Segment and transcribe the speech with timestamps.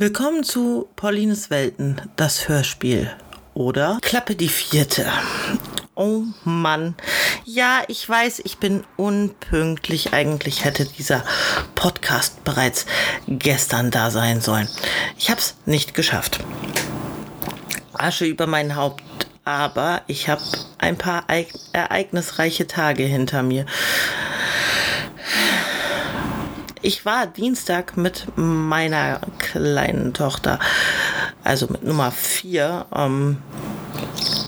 [0.00, 3.10] Willkommen zu Paulines Welten, das Hörspiel.
[3.52, 5.04] Oder Klappe die vierte.
[5.94, 6.94] Oh Mann.
[7.44, 10.14] Ja, ich weiß, ich bin unpünktlich.
[10.14, 11.22] Eigentlich hätte dieser
[11.74, 12.86] Podcast bereits
[13.28, 14.70] gestern da sein sollen.
[15.18, 16.40] Ich habe es nicht geschafft.
[17.92, 19.04] Asche über mein Haupt.
[19.44, 20.40] Aber ich habe
[20.78, 21.26] ein paar
[21.74, 23.66] ereignisreiche Tage hinter mir.
[26.82, 30.58] Ich war Dienstag mit meiner kleinen Tochter,
[31.44, 33.42] also mit Nummer 4, ähm,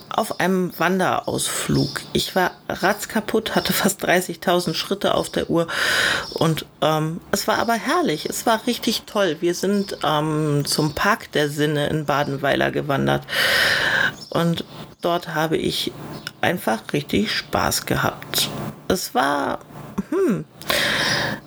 [0.08, 2.00] auf einem Wanderausflug.
[2.12, 5.66] Ich war ratzkaputt, hatte fast 30.000 Schritte auf der Uhr
[6.34, 8.26] und ähm, es war aber herrlich.
[8.26, 9.36] Es war richtig toll.
[9.40, 13.24] Wir sind ähm, zum Park der Sinne in Badenweiler gewandert
[14.30, 14.64] und
[15.02, 15.92] dort habe ich
[16.40, 18.48] einfach richtig Spaß gehabt.
[18.88, 19.60] Es war,
[20.10, 20.44] hm,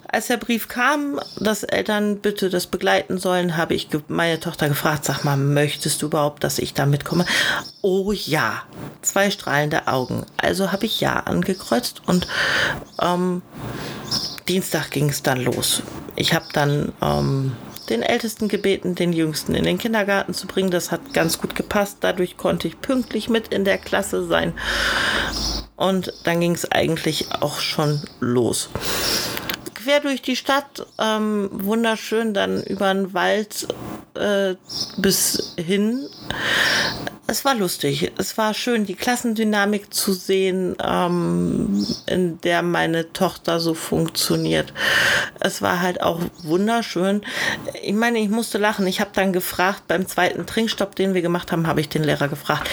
[0.08, 5.04] als der Brief kam, dass Eltern bitte das begleiten sollen, habe ich meine Tochter gefragt,
[5.04, 7.26] sag mal, möchtest du überhaupt, dass ich da mitkomme?
[7.82, 8.64] Oh ja,
[9.02, 10.26] zwei strahlende Augen.
[10.38, 12.28] Also habe ich ja angekreuzt und
[13.02, 13.42] ähm,
[14.48, 15.84] Dienstag ging es dann los.
[16.16, 17.52] Ich habe dann ähm,
[17.86, 20.72] den Ältesten gebeten, den Jüngsten in den Kindergarten zu bringen.
[20.72, 21.98] Das hat ganz gut gepasst.
[22.02, 24.54] Dadurch konnte ich pünktlich mit in der Klasse sein.
[25.76, 28.70] Und dann ging es eigentlich auch schon los
[29.86, 33.68] quer durch die Stadt, ähm, wunderschön, dann über den Wald
[34.16, 34.56] äh,
[34.98, 36.08] bis hin.
[37.36, 38.14] Es war lustig.
[38.18, 44.72] Es war schön, die Klassendynamik zu sehen, ähm, in der meine Tochter so funktioniert.
[45.42, 47.24] Es war halt auch wunderschön.
[47.84, 48.88] Ich meine, ich musste lachen.
[48.88, 52.30] Ich habe dann gefragt, beim zweiten Trinkstopp, den wir gemacht haben, habe ich den Lehrer
[52.30, 52.70] gefragt,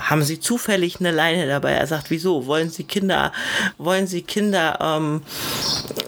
[0.00, 1.72] haben Sie zufällig eine Leine dabei?
[1.72, 2.46] Er sagt, wieso?
[2.46, 3.32] Wollen Sie Kinder,
[3.78, 5.22] wollen Sie Kinder ähm,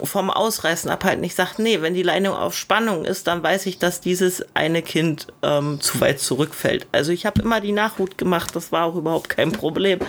[0.05, 1.25] vom Ausreißen abhalten?
[1.25, 4.83] Ich sage, nee, wenn die Leine auf Spannung ist, dann weiß ich, dass dieses eine
[4.83, 6.87] Kind ähm, zu weit zurückfällt.
[6.93, 10.01] Also ich habe immer die Nachhut gemacht, das war auch überhaupt kein Problem.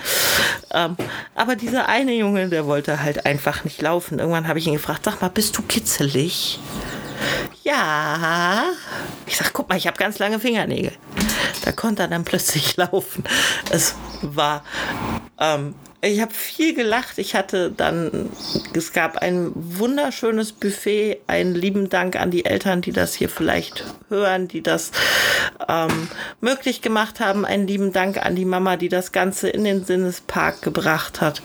[0.73, 0.97] Ähm,
[1.35, 4.19] aber dieser eine Junge, der wollte halt einfach nicht laufen.
[4.19, 6.59] Irgendwann habe ich ihn gefragt, sag mal, bist du kitzelig?
[7.63, 8.63] Ja.
[9.25, 10.91] Ich sag, guck mal, ich habe ganz lange Fingernägel.
[11.63, 13.23] Da konnte er dann plötzlich laufen.
[13.69, 14.63] Es war,
[15.39, 17.17] ähm, ich habe viel gelacht.
[17.17, 18.29] Ich hatte dann,
[18.73, 21.19] es gab ein wunderschönes Buffet.
[21.27, 24.91] Einen lieben Dank an die Eltern, die das hier vielleicht hören, die das
[25.67, 26.07] ähm,
[26.39, 27.45] möglich gemacht haben.
[27.45, 31.41] Einen lieben Dank an die Mama, die das Ganze in den Sinnespark gebracht hat.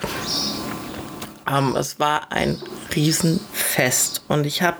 [1.49, 2.61] Ähm, es war ein
[2.95, 4.77] Riesenfest und ich habe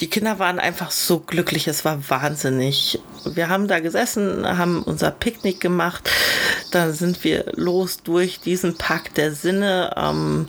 [0.00, 3.00] die Kinder waren einfach so glücklich, es war wahnsinnig.
[3.34, 6.10] Wir haben da gesessen, haben unser Picknick gemacht,
[6.70, 9.94] dann sind wir los durch diesen Park der Sinne.
[9.96, 10.48] Ähm,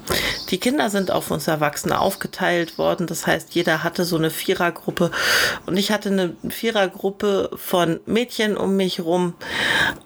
[0.49, 5.11] die Kinder sind auf uns Erwachsene aufgeteilt worden, das heißt, jeder hatte so eine Vierergruppe.
[5.65, 9.33] Und ich hatte eine Vierergruppe von Mädchen um mich rum,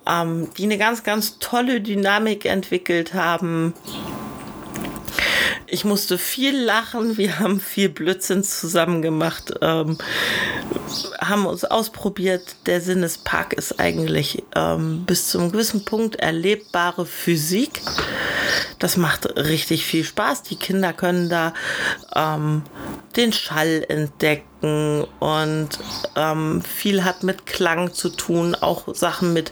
[0.07, 3.73] ähm, die eine ganz, ganz tolle Dynamik entwickelt haben
[5.71, 9.97] ich musste viel lachen, wir haben viel Blödsinn zusammen gemacht, ähm,
[11.19, 12.43] haben uns ausprobiert.
[12.65, 17.81] Der Sinnespark ist eigentlich ähm, bis zu einem gewissen Punkt erlebbare Physik.
[18.79, 20.43] Das macht richtig viel Spaß.
[20.43, 21.53] Die Kinder können da
[22.15, 22.63] ähm,
[23.15, 25.69] den Schall entdecken Musiken und
[26.15, 29.51] ähm, viel hat mit Klang zu tun, auch Sachen mit,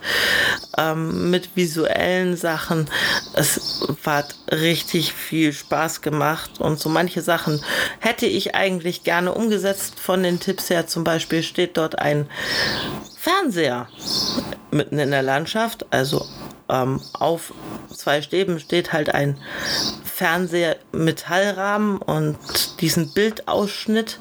[0.77, 2.89] ähm, mit visuellen Sachen.
[3.33, 7.61] Es hat richtig viel Spaß gemacht und so manche Sachen
[7.99, 10.87] hätte ich eigentlich gerne umgesetzt von den Tipps her.
[10.87, 12.27] Zum Beispiel steht dort ein
[13.19, 13.89] Fernseher
[14.71, 16.25] mitten in der Landschaft, also
[16.69, 17.53] ähm, auf
[17.93, 19.37] zwei Stäben steht halt ein
[20.05, 22.37] Fernseher Metallrahmen und
[22.81, 24.19] diesen Bildausschnitt.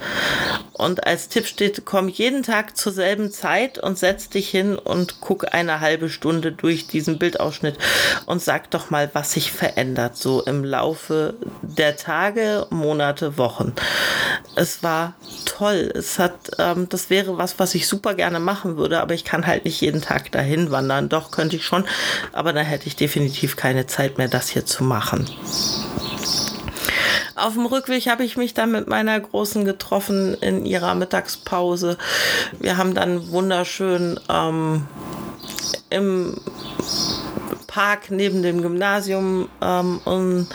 [0.73, 5.21] Und als Tipp steht, komm jeden Tag zur selben Zeit und setz dich hin und
[5.21, 7.79] guck eine halbe Stunde durch diesen Bildausschnitt
[8.27, 13.73] und sag doch mal, was sich verändert, so im Laufe der Tage, Monate, Wochen.
[14.55, 15.93] Es war toll.
[15.95, 19.47] Es hat, ähm, das wäre was, was ich super gerne machen würde, aber ich kann
[19.47, 21.09] halt nicht jeden Tag dahin wandern.
[21.09, 21.85] Doch könnte ich schon,
[22.33, 25.29] aber dann hätte ich definitiv keine Zeit mehr, das hier zu machen.
[27.35, 31.97] Auf dem Rückweg habe ich mich dann mit meiner Großen getroffen in ihrer Mittagspause.
[32.59, 34.89] Wir haben dann wunderschön ähm,
[35.89, 36.41] im
[37.79, 40.49] Park neben dem Gymnasium ähm, un,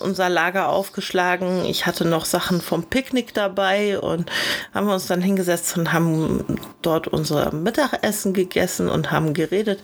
[0.00, 1.66] unser Lager aufgeschlagen.
[1.66, 4.30] Ich hatte noch Sachen vom Picknick dabei und
[4.72, 9.80] haben uns dann hingesetzt und haben dort unser Mittagessen gegessen und haben geredet.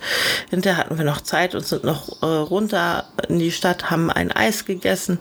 [0.49, 4.33] Hinterher hatten wir noch Zeit und sind noch äh, runter in die Stadt, haben ein
[4.33, 5.19] Eis gegessen.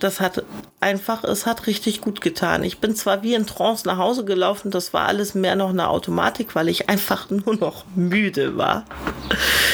[0.00, 0.42] Das hat
[0.80, 2.62] einfach, es hat richtig gut getan.
[2.62, 5.88] Ich bin zwar wie in Trance nach Hause gelaufen, das war alles mehr noch eine
[5.88, 8.84] Automatik, weil ich einfach nur noch müde war.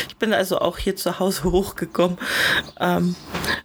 [0.08, 2.18] Ich bin also auch hier zu Hause hochgekommen.
[2.80, 3.16] Ähm,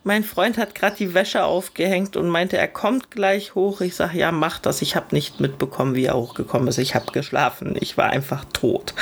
[0.03, 3.81] mein Freund hat gerade die Wäsche aufgehängt und meinte, er kommt gleich hoch.
[3.81, 4.81] Ich sage, ja, mach das.
[4.81, 6.77] Ich habe nicht mitbekommen, wie er hochgekommen ist.
[6.77, 7.75] Ich habe geschlafen.
[7.79, 8.93] Ich war einfach tot.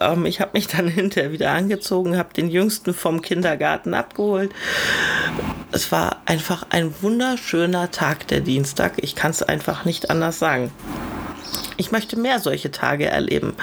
[0.00, 4.52] Ähm, ich habe mich dann hinterher wieder angezogen, habe den Jüngsten vom Kindergarten abgeholt.
[5.72, 6.94] Es war einfach ein
[7.52, 8.94] wunderschöner Tag, der Dienstag.
[8.98, 10.70] Ich kann es einfach nicht anders sagen.
[11.78, 13.54] Ich möchte mehr solche Tage erleben.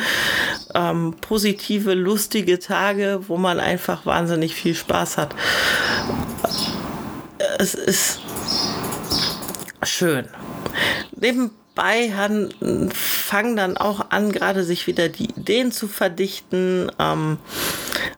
[0.76, 5.34] Ähm, positive, lustige Tage, wo man einfach wahnsinnig viel Spaß hat.
[7.60, 8.20] Es ist
[9.84, 10.28] schön.
[11.16, 16.92] Nebenbei haben, fangen dann auch an, gerade sich wieder die Ideen zu verdichten.
[17.00, 17.38] Ähm,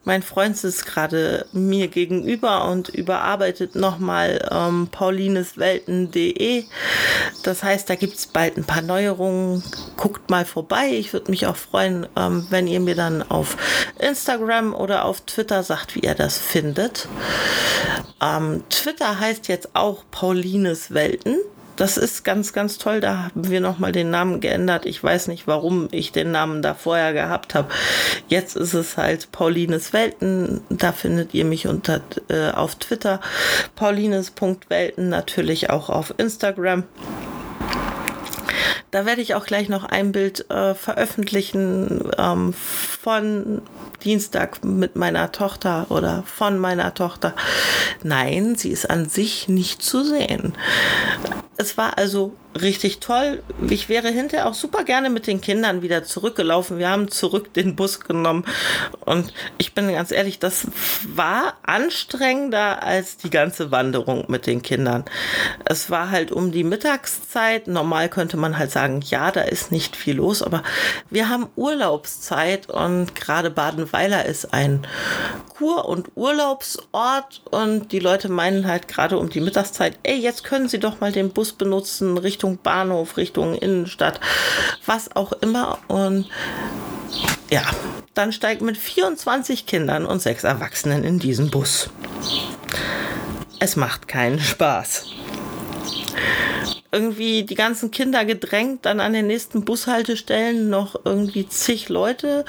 [0.05, 6.63] mein Freund sitzt gerade mir gegenüber und überarbeitet nochmal ähm, paulineswelten.de.
[7.43, 9.61] Das heißt, da gibt es bald ein paar Neuerungen.
[9.97, 10.89] Guckt mal vorbei.
[10.91, 13.57] Ich würde mich auch freuen, ähm, wenn ihr mir dann auf
[13.99, 17.07] Instagram oder auf Twitter sagt, wie ihr das findet.
[18.21, 21.37] Ähm, Twitter heißt jetzt auch Paulines Welten
[21.79, 22.99] das ist ganz, ganz toll.
[22.99, 24.85] Da haben wir nochmal den Namen geändert.
[24.85, 27.69] Ich weiß nicht, warum ich den Namen da vorher gehabt habe.
[28.27, 30.61] Jetzt ist es halt Paulines Welten.
[30.69, 33.21] Da findet ihr mich unter, äh, auf Twitter.
[33.75, 36.83] Paulines.welten natürlich auch auf Instagram.
[38.91, 43.61] Da werde ich auch gleich noch ein Bild äh, veröffentlichen ähm, von
[44.03, 47.35] Dienstag mit meiner Tochter oder von meiner Tochter.
[48.03, 50.53] Nein, sie ist an sich nicht zu sehen.
[51.57, 53.43] Es war also richtig toll.
[53.69, 56.77] Ich wäre hinterher auch super gerne mit den Kindern wieder zurückgelaufen.
[56.77, 58.45] Wir haben zurück den Bus genommen.
[59.01, 60.67] Und ich bin ganz ehrlich, das
[61.13, 65.03] war anstrengender als die ganze Wanderung mit den Kindern.
[65.65, 67.67] Es war halt um die Mittagszeit.
[67.67, 70.41] Normal könnte man halt sagen, ja, da ist nicht viel los.
[70.41, 70.63] Aber
[71.09, 74.87] wir haben Urlaubszeit und gerade Badenweiler ist ein
[75.55, 77.41] Kur- und Urlaubsort.
[77.51, 81.11] Und die Leute meinen halt gerade um die Mittagszeit, ey, jetzt können sie doch mal
[81.11, 84.19] den Bus benutzen, Richtung Richtung Bahnhof, Richtung Innenstadt,
[84.85, 85.79] was auch immer.
[85.87, 86.29] Und
[87.49, 87.63] ja,
[88.13, 91.89] dann steigt mit 24 Kindern und sechs Erwachsenen in diesen Bus.
[93.59, 95.05] Es macht keinen Spaß
[96.91, 102.45] irgendwie die ganzen Kinder gedrängt, dann an den nächsten Bushaltestellen noch irgendwie zig Leute,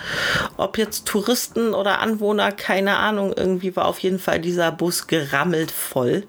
[0.57, 5.71] ob jetzt Touristen oder Anwohner, keine Ahnung, irgendwie war auf jeden Fall dieser Bus gerammelt
[5.71, 6.25] voll.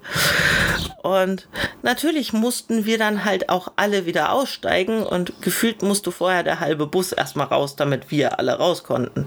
[1.02, 1.48] Und
[1.82, 6.86] natürlich mussten wir dann halt auch alle wieder aussteigen und gefühlt musste vorher der halbe
[6.86, 9.26] Bus erstmal raus, damit wir alle raus konnten.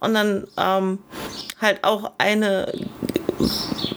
[0.00, 0.98] Und dann ähm,
[1.60, 2.72] halt auch eine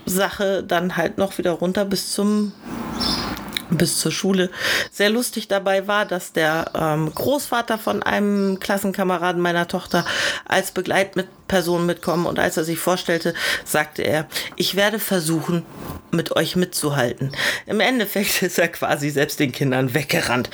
[0.06, 2.54] Sache dann halt noch wieder runter bis zum
[3.70, 4.50] bis zur Schule.
[4.92, 10.06] Sehr lustig dabei war, dass der ähm, Großvater von einem Klassenkameraden meiner Tochter
[10.46, 13.34] als Begleitperson mitkommen und als er sich vorstellte,
[13.66, 15.66] sagte er, ich werde versuchen,
[16.12, 17.32] mit euch mitzuhalten.
[17.66, 20.50] Im Endeffekt ist er quasi selbst den Kindern weggerannt.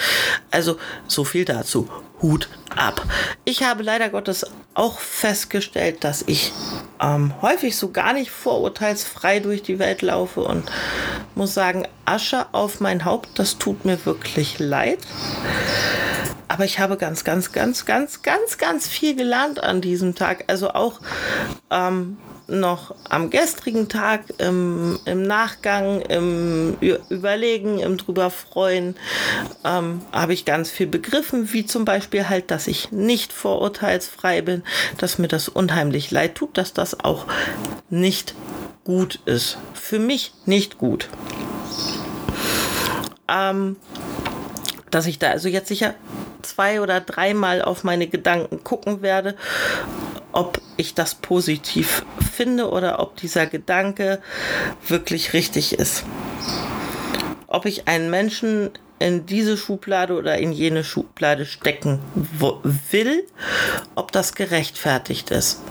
[0.51, 0.77] Also
[1.07, 1.89] so viel dazu.
[2.23, 3.05] Hut ab.
[3.45, 6.51] Ich habe leider Gottes auch festgestellt, dass ich
[6.99, 10.71] ähm, häufig so gar nicht vorurteilsfrei durch die Welt laufe und
[11.35, 14.99] muss sagen, Asche auf mein Haupt, das tut mir wirklich leid.
[16.47, 20.45] Aber ich habe ganz, ganz, ganz, ganz, ganz, ganz viel gelernt an diesem Tag.
[20.48, 21.00] Also auch
[21.71, 22.17] ähm,
[22.60, 26.77] noch am gestrigen Tag im, im Nachgang, im
[27.10, 28.95] Überlegen, im drüber freuen,
[29.63, 34.63] ähm, habe ich ganz viel begriffen, wie zum Beispiel halt, dass ich nicht vorurteilsfrei bin,
[34.98, 37.25] dass mir das unheimlich leid tut, dass das auch
[37.89, 38.36] nicht
[38.83, 39.57] gut ist.
[39.74, 41.10] Für mich nicht gut.
[43.27, 43.77] Ähm,
[44.91, 45.95] dass ich da also jetzt sicher
[46.43, 49.36] zwei oder dreimal auf meine Gedanken gucken werde
[50.33, 54.21] ob ich das positiv finde oder ob dieser Gedanke
[54.87, 56.03] wirklich richtig ist.
[57.47, 61.99] Ob ich einen Menschen in diese Schublade oder in jene Schublade stecken
[62.91, 63.27] will,
[63.95, 65.61] ob das gerechtfertigt ist.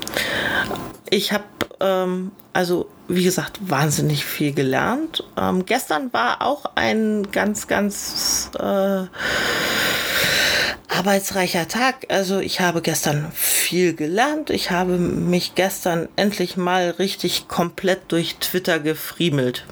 [1.11, 1.45] Ich habe
[1.81, 5.25] ähm, also, wie gesagt, wahnsinnig viel gelernt.
[5.37, 9.05] Ähm, gestern war auch ein ganz, ganz äh,
[10.93, 12.07] arbeitsreicher Tag.
[12.09, 14.51] Also ich habe gestern viel gelernt.
[14.51, 19.65] Ich habe mich gestern endlich mal richtig komplett durch Twitter gefriemelt.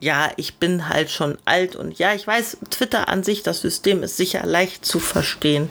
[0.00, 4.04] Ja, ich bin halt schon alt und ja, ich weiß, Twitter an sich, das System
[4.04, 5.70] ist sicher leicht zu verstehen.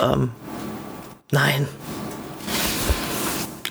[0.00, 0.30] Ähm,
[1.30, 1.68] nein.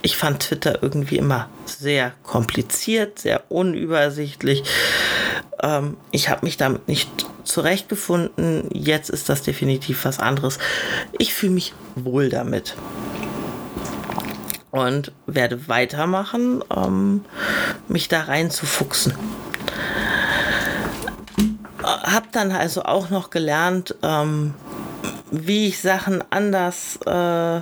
[0.03, 4.63] Ich fand Twitter irgendwie immer sehr kompliziert, sehr unübersichtlich.
[5.61, 8.69] Ähm, ich habe mich damit nicht zurechtgefunden.
[8.73, 10.59] Jetzt ist das definitiv was anderes.
[11.17, 12.75] Ich fühle mich wohl damit.
[14.71, 17.25] Und werde weitermachen, ähm,
[17.87, 19.13] mich da reinzufuchsen.
[21.83, 24.55] Hab dann also auch noch gelernt, ähm,
[25.29, 27.61] wie ich Sachen anders äh,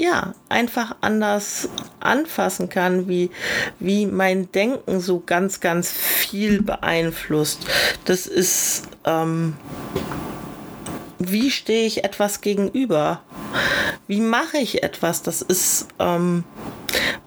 [0.00, 1.68] ja, einfach anders
[2.00, 3.30] anfassen kann, wie,
[3.78, 7.66] wie mein Denken so ganz, ganz viel beeinflusst.
[8.06, 9.56] Das ist, ähm,
[11.18, 13.20] wie stehe ich etwas gegenüber?
[14.06, 15.22] Wie mache ich etwas?
[15.22, 16.44] Das ist ähm,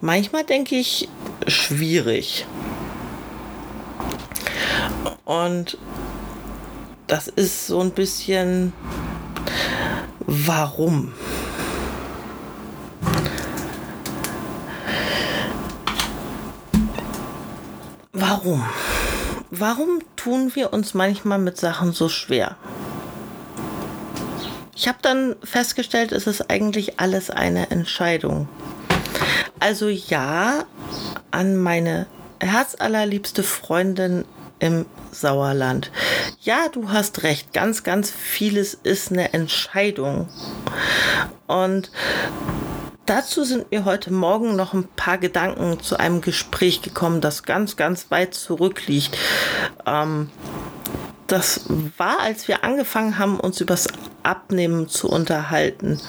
[0.02, 1.08] manchmal, denke ich,
[1.46, 2.48] schwierig.
[5.26, 5.78] Und
[7.06, 8.74] das ist so ein bisschen,
[10.26, 11.14] warum?
[18.26, 18.64] Warum?
[19.52, 22.56] Warum tun wir uns manchmal mit Sachen so schwer?
[24.74, 28.48] Ich habe dann festgestellt, es ist eigentlich alles eine Entscheidung.
[29.60, 30.64] Also ja,
[31.32, 32.08] an meine
[32.40, 34.24] herzallerliebste Freundin
[34.60, 35.92] im Sauerland.
[36.40, 40.30] Ja, du hast recht, ganz, ganz vieles ist eine Entscheidung.
[41.48, 41.92] Und
[43.06, 47.76] Dazu sind mir heute Morgen noch ein paar Gedanken zu einem Gespräch gekommen, das ganz,
[47.76, 49.18] ganz weit zurückliegt.
[49.86, 50.30] Ähm,
[51.28, 51.66] das
[51.98, 53.90] war, als wir angefangen haben, uns übers
[54.24, 56.00] Abnehmen zu unterhalten.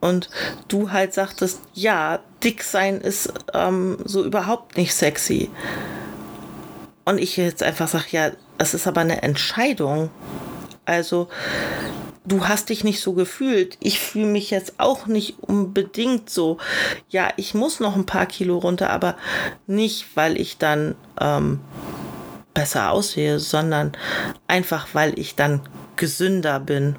[0.00, 0.28] Und
[0.68, 5.50] du halt sagtest, ja, dick sein ist ähm, so überhaupt nicht sexy.
[7.06, 10.10] Und ich jetzt einfach sage, ja, es ist aber eine Entscheidung.
[10.84, 11.28] Also
[12.26, 13.78] du hast dich nicht so gefühlt.
[13.80, 16.58] Ich fühle mich jetzt auch nicht unbedingt so.
[17.08, 19.16] Ja, ich muss noch ein paar Kilo runter, aber
[19.66, 21.60] nicht, weil ich dann ähm,
[22.52, 23.92] besser aussehe, sondern
[24.46, 25.60] einfach, weil ich dann
[25.96, 26.96] gesünder bin.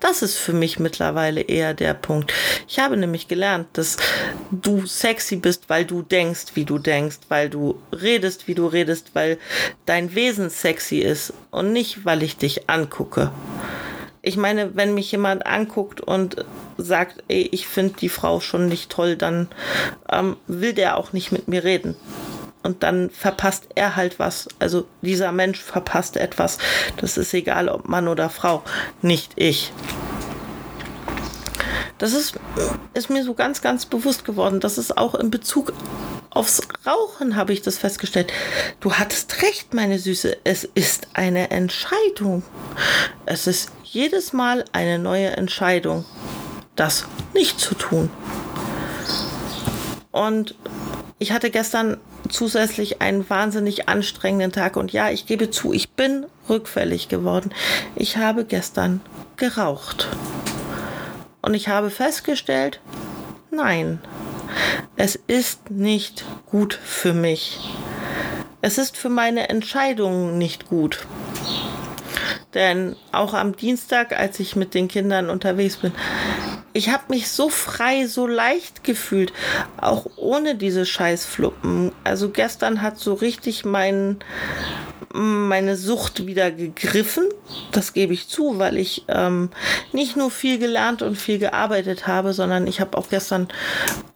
[0.00, 2.34] Das ist für mich mittlerweile eher der Punkt.
[2.68, 3.96] Ich habe nämlich gelernt, dass
[4.50, 9.14] du sexy bist, weil du denkst, wie du denkst, weil du redest, wie du redest,
[9.14, 9.38] weil
[9.86, 13.30] dein Wesen sexy ist und nicht, weil ich dich angucke.
[14.26, 16.44] Ich meine, wenn mich jemand anguckt und
[16.78, 19.48] sagt, ey, ich finde die Frau schon nicht toll, dann
[20.10, 21.94] ähm, will der auch nicht mit mir reden.
[22.62, 24.48] Und dann verpasst er halt was.
[24.58, 26.56] Also dieser Mensch verpasst etwas.
[26.96, 28.62] Das ist egal, ob Mann oder Frau.
[29.02, 29.70] Nicht ich.
[31.98, 32.34] Das ist,
[32.94, 34.60] ist mir so ganz, ganz bewusst geworden.
[34.60, 35.74] Das ist auch in Bezug
[36.30, 38.32] aufs Rauchen, habe ich das festgestellt.
[38.80, 40.38] Du hattest recht, meine Süße.
[40.44, 42.42] Es ist eine Entscheidung.
[43.26, 46.04] Es ist jedes Mal eine neue Entscheidung,
[46.76, 48.10] das nicht zu tun.
[50.10, 50.54] Und
[51.18, 51.98] ich hatte gestern
[52.28, 57.54] zusätzlich einen wahnsinnig anstrengenden Tag und ja, ich gebe zu, ich bin rückfällig geworden.
[57.94, 59.00] Ich habe gestern
[59.36, 60.08] geraucht.
[61.42, 62.80] Und ich habe festgestellt,
[63.50, 64.00] nein,
[64.96, 67.60] es ist nicht gut für mich.
[68.60, 71.06] Es ist für meine Entscheidungen nicht gut.
[72.54, 75.92] Denn auch am Dienstag, als ich mit den Kindern unterwegs bin,
[76.72, 79.32] ich habe mich so frei, so leicht gefühlt,
[79.80, 81.92] auch ohne diese Scheißfluppen.
[82.02, 84.18] Also gestern hat so richtig mein,
[85.12, 87.24] meine Sucht wieder gegriffen.
[87.70, 89.50] Das gebe ich zu, weil ich ähm,
[89.92, 93.46] nicht nur viel gelernt und viel gearbeitet habe, sondern ich habe auch gestern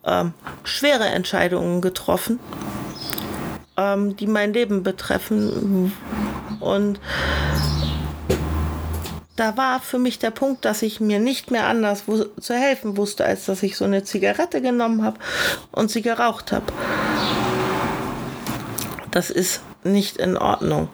[0.04, 2.40] ähm, schwere Entscheidungen getroffen,
[3.76, 5.92] ähm, die mein Leben betreffen.
[6.58, 6.98] Und
[9.38, 12.02] da war für mich der Punkt, dass ich mir nicht mehr anders
[12.40, 15.18] zu helfen wusste, als dass ich so eine Zigarette genommen habe
[15.70, 16.64] und sie geraucht habe.
[19.12, 20.88] Das ist nicht in Ordnung.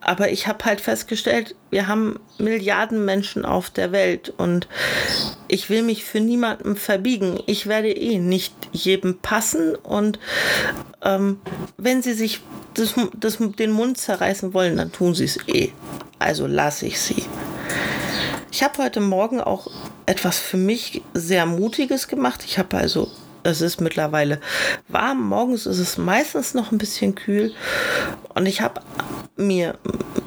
[0.00, 4.66] Aber ich habe halt festgestellt, wir haben Milliarden Menschen auf der Welt und
[5.46, 7.38] ich will mich für niemanden verbiegen.
[7.46, 10.18] Ich werde eh nicht jedem passen und
[11.02, 11.40] ähm,
[11.76, 12.40] wenn sie sich
[12.74, 15.72] das, das, den Mund zerreißen wollen, dann tun sie es eh.
[16.18, 17.24] Also lasse ich sie.
[18.52, 19.70] Ich habe heute Morgen auch
[20.06, 22.42] etwas für mich sehr Mutiges gemacht.
[22.44, 23.08] Ich habe also,
[23.42, 24.40] es ist mittlerweile
[24.88, 27.54] warm, morgens ist es meistens noch ein bisschen kühl
[28.34, 28.80] und ich habe
[29.40, 29.78] mir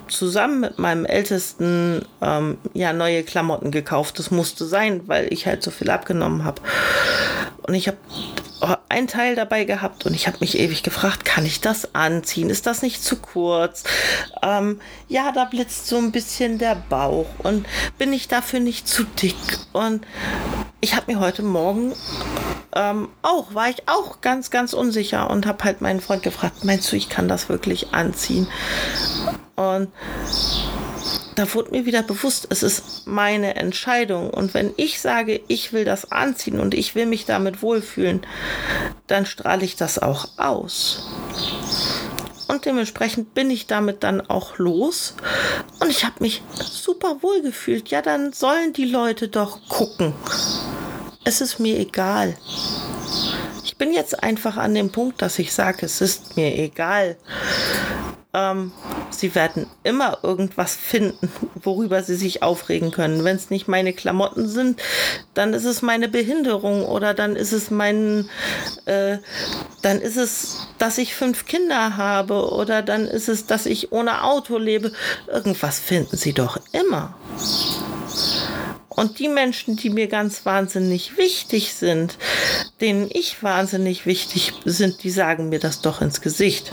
[0.08, 4.20] zusammen mit meinem Ältesten ähm, ja neue Klamotten gekauft.
[4.20, 6.62] Das musste sein, weil ich halt so viel abgenommen habe.
[7.64, 7.98] Und ich habe
[8.90, 12.50] ein Teil dabei gehabt und ich habe mich ewig gefragt, kann ich das anziehen?
[12.50, 13.84] Ist das nicht zu kurz?
[14.42, 17.66] Ähm, ja, da blitzt so ein bisschen der Bauch und
[17.98, 19.36] bin ich dafür nicht zu dick?
[19.74, 20.06] Und
[20.82, 21.94] ich habe mir heute Morgen
[22.76, 26.92] ähm, auch, war ich auch ganz, ganz unsicher und habe halt meinen Freund gefragt, meinst
[26.92, 28.48] du, ich kann das wirklich anziehen?
[29.56, 29.90] Und
[31.36, 34.30] da wurde mir wieder bewusst, es ist meine Entscheidung.
[34.30, 38.22] Und wenn ich sage, ich will das anziehen und ich will mich damit wohlfühlen,
[39.08, 41.08] dann strahle ich das auch aus.
[42.48, 45.16] Und dementsprechend bin ich damit dann auch los.
[45.80, 47.90] Und ich habe mich super wohl gefühlt.
[47.90, 50.14] Ja, dann sollen die Leute doch gucken.
[51.26, 52.36] Es ist mir egal.
[53.64, 57.18] Ich bin jetzt einfach an dem Punkt, dass ich sage, es ist mir egal.
[58.36, 58.72] Ähm,
[59.12, 63.24] sie werden immer irgendwas finden, worüber sie sich aufregen können.
[63.24, 64.82] Wenn es nicht meine Klamotten sind,
[65.34, 68.28] dann ist es meine Behinderung oder dann ist es mein,
[68.86, 69.20] äh,
[69.82, 74.24] dann ist es, dass ich fünf Kinder habe oder dann ist es, dass ich ohne
[74.24, 74.92] Auto lebe.
[75.28, 77.16] Irgendwas finden sie doch immer.
[79.04, 82.18] Und die Menschen, die mir ganz wahnsinnig wichtig sind,
[82.80, 86.72] denen ich wahnsinnig wichtig sind, die sagen mir das doch ins Gesicht.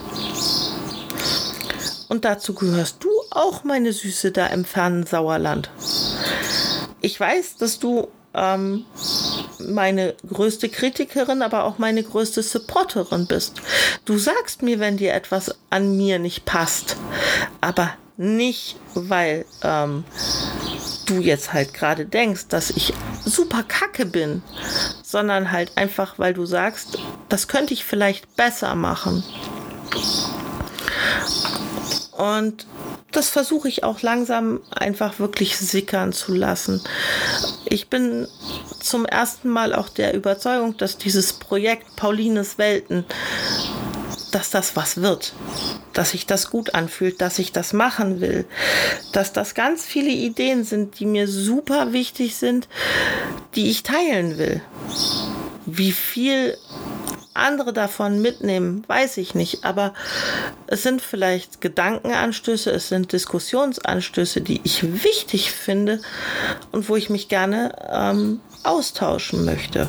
[2.08, 5.72] Und dazu gehörst du auch, meine Süße, da im fernen Sauerland.
[7.00, 8.84] Ich weiß, dass du ähm,
[9.58, 13.60] meine größte Kritikerin, aber auch meine größte Supporterin bist.
[14.04, 16.96] Du sagst mir, wenn dir etwas an mir nicht passt,
[17.60, 20.04] aber nicht, weil ähm,
[21.10, 24.42] du jetzt halt gerade denkst, dass ich super kacke bin,
[25.02, 26.98] sondern halt einfach, weil du sagst,
[27.28, 29.24] das könnte ich vielleicht besser machen.
[32.16, 32.66] Und
[33.12, 36.80] das versuche ich auch langsam einfach wirklich sickern zu lassen.
[37.64, 38.28] Ich bin
[38.80, 43.04] zum ersten Mal auch der Überzeugung, dass dieses Projekt Paulines Welten,
[44.30, 45.32] dass das was wird,
[45.92, 48.46] dass sich das gut anfühlt, dass ich das machen will,
[49.12, 52.68] dass das ganz viele Ideen sind, die mir super wichtig sind,
[53.54, 54.62] die ich teilen will.
[55.66, 56.56] Wie viel
[57.34, 59.64] andere davon mitnehmen, weiß ich nicht.
[59.64, 59.94] Aber
[60.66, 66.00] es sind vielleicht Gedankenanstöße, es sind Diskussionsanstöße, die ich wichtig finde
[66.72, 69.88] und wo ich mich gerne ähm, austauschen möchte.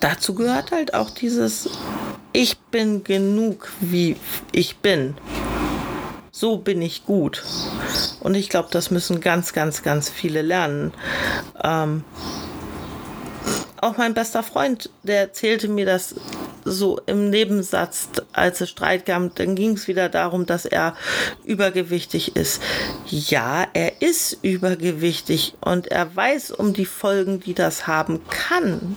[0.00, 1.68] Dazu gehört halt auch dieses
[2.32, 4.16] Ich bin genug, wie
[4.52, 5.16] ich bin.
[6.30, 7.42] So bin ich gut.
[8.20, 10.92] Und ich glaube, das müssen ganz, ganz, ganz viele lernen.
[11.62, 12.04] Ähm,
[13.80, 16.14] auch mein bester Freund, der erzählte mir das
[16.64, 20.94] so im Nebensatz, als es Streit gab, dann ging es wieder darum, dass er
[21.44, 22.62] übergewichtig ist.
[23.06, 28.96] Ja, er ist übergewichtig und er weiß um die Folgen, die das haben kann.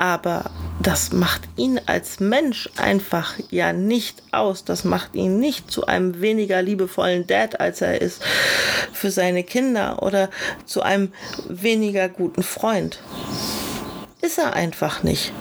[0.00, 0.50] Aber
[0.82, 4.64] das macht ihn als Mensch einfach ja nicht aus.
[4.64, 8.22] Das macht ihn nicht zu einem weniger liebevollen Dad, als er ist
[8.94, 10.30] für seine Kinder oder
[10.64, 11.12] zu einem
[11.50, 12.98] weniger guten Freund.
[14.22, 15.34] Ist er einfach nicht.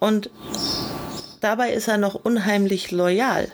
[0.00, 0.28] Und
[1.40, 3.46] dabei ist er noch unheimlich loyal.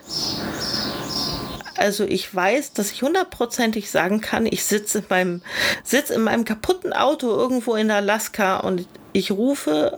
[1.78, 5.42] Also ich weiß, dass ich hundertprozentig sagen kann, ich sitze in meinem,
[5.84, 9.96] sitz in meinem kaputten Auto irgendwo in Alaska und ich rufe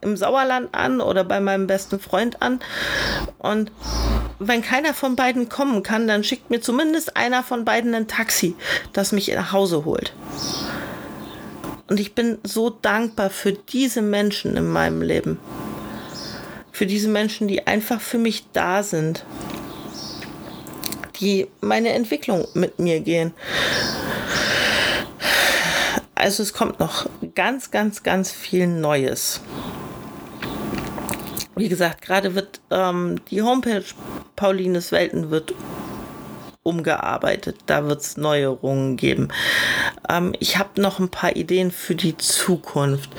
[0.00, 2.60] im Sauerland an oder bei meinem besten Freund an.
[3.38, 3.72] Und
[4.38, 8.54] wenn keiner von beiden kommen kann, dann schickt mir zumindest einer von beiden ein Taxi,
[8.92, 10.14] das mich nach Hause holt.
[11.88, 15.40] Und ich bin so dankbar für diese Menschen in meinem Leben.
[16.70, 19.24] Für diese Menschen, die einfach für mich da sind.
[21.20, 23.32] Die meine Entwicklung mit mir gehen.
[26.14, 29.40] Also es kommt noch ganz, ganz, ganz viel Neues.
[31.56, 33.84] Wie gesagt, gerade wird ähm, die Homepage
[34.34, 35.54] Paulines Welten wird
[36.64, 37.58] umgearbeitet.
[37.66, 39.28] Da wird es Neuerungen geben.
[40.08, 43.10] Ähm, ich habe noch ein paar Ideen für die Zukunft,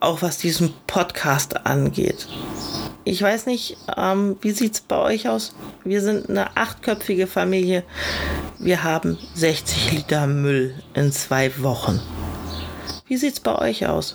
[0.00, 2.28] auch was diesen Podcast angeht.
[3.08, 5.54] Ich weiß nicht, ähm, wie sieht es bei euch aus?
[5.82, 7.82] Wir sind eine achtköpfige Familie.
[8.58, 12.02] Wir haben 60 Liter Müll in zwei Wochen.
[13.06, 14.14] Wie sieht es bei euch aus?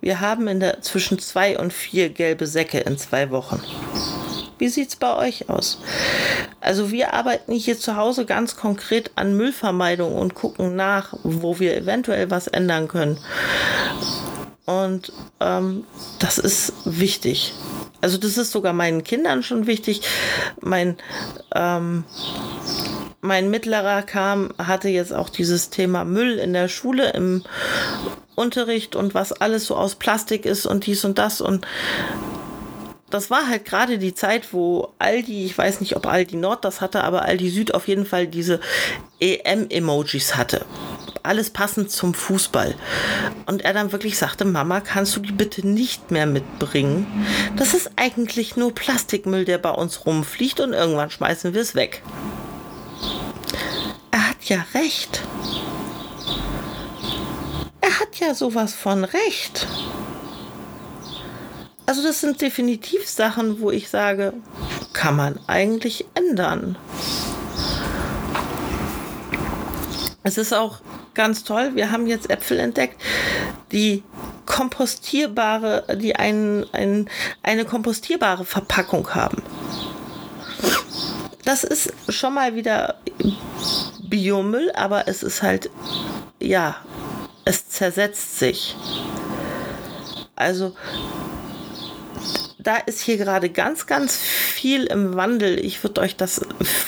[0.00, 3.62] Wir haben in der zwischen zwei und vier gelbe Säcke in zwei Wochen.
[4.58, 5.80] Wie sieht es bei euch aus?
[6.60, 11.76] Also wir arbeiten hier zu Hause ganz konkret an Müllvermeidung und gucken nach, wo wir
[11.76, 13.18] eventuell was ändern können.
[14.64, 15.84] Und ähm,
[16.18, 17.52] das ist wichtig.
[18.00, 20.02] Also das ist sogar meinen Kindern schon wichtig.
[20.60, 20.96] Mein,
[21.54, 22.04] ähm,
[23.20, 27.42] mein Mittlerer kam, hatte jetzt auch dieses Thema Müll in der Schule im
[28.34, 31.66] Unterricht und was alles so aus Plastik ist und dies und das und
[33.12, 36.80] das war halt gerade die Zeit, wo Aldi, ich weiß nicht, ob Aldi Nord das
[36.80, 38.58] hatte, aber Aldi Süd auf jeden Fall diese
[39.20, 40.64] EM-Emojis hatte.
[41.22, 42.74] Alles passend zum Fußball.
[43.46, 47.06] Und er dann wirklich sagte, Mama, kannst du die bitte nicht mehr mitbringen?
[47.56, 52.02] Das ist eigentlich nur Plastikmüll, der bei uns rumfliegt und irgendwann schmeißen wir es weg.
[54.10, 55.20] Er hat ja recht.
[57.82, 59.66] Er hat ja sowas von recht.
[61.86, 64.32] Also das sind definitiv Sachen, wo ich sage,
[64.92, 66.76] kann man eigentlich ändern.
[70.22, 70.78] Es ist auch
[71.14, 73.00] ganz toll, wir haben jetzt Äpfel entdeckt,
[73.72, 74.04] die
[74.46, 77.08] kompostierbare, die ein, ein,
[77.42, 79.42] eine kompostierbare Verpackung haben.
[81.44, 83.00] Das ist schon mal wieder
[84.08, 85.70] Biomüll, aber es ist halt,
[86.40, 86.76] ja,
[87.44, 88.76] es zersetzt sich.
[90.36, 90.74] Also
[92.62, 95.58] da ist hier gerade ganz, ganz viel im Wandel.
[95.58, 96.40] Ich würde euch das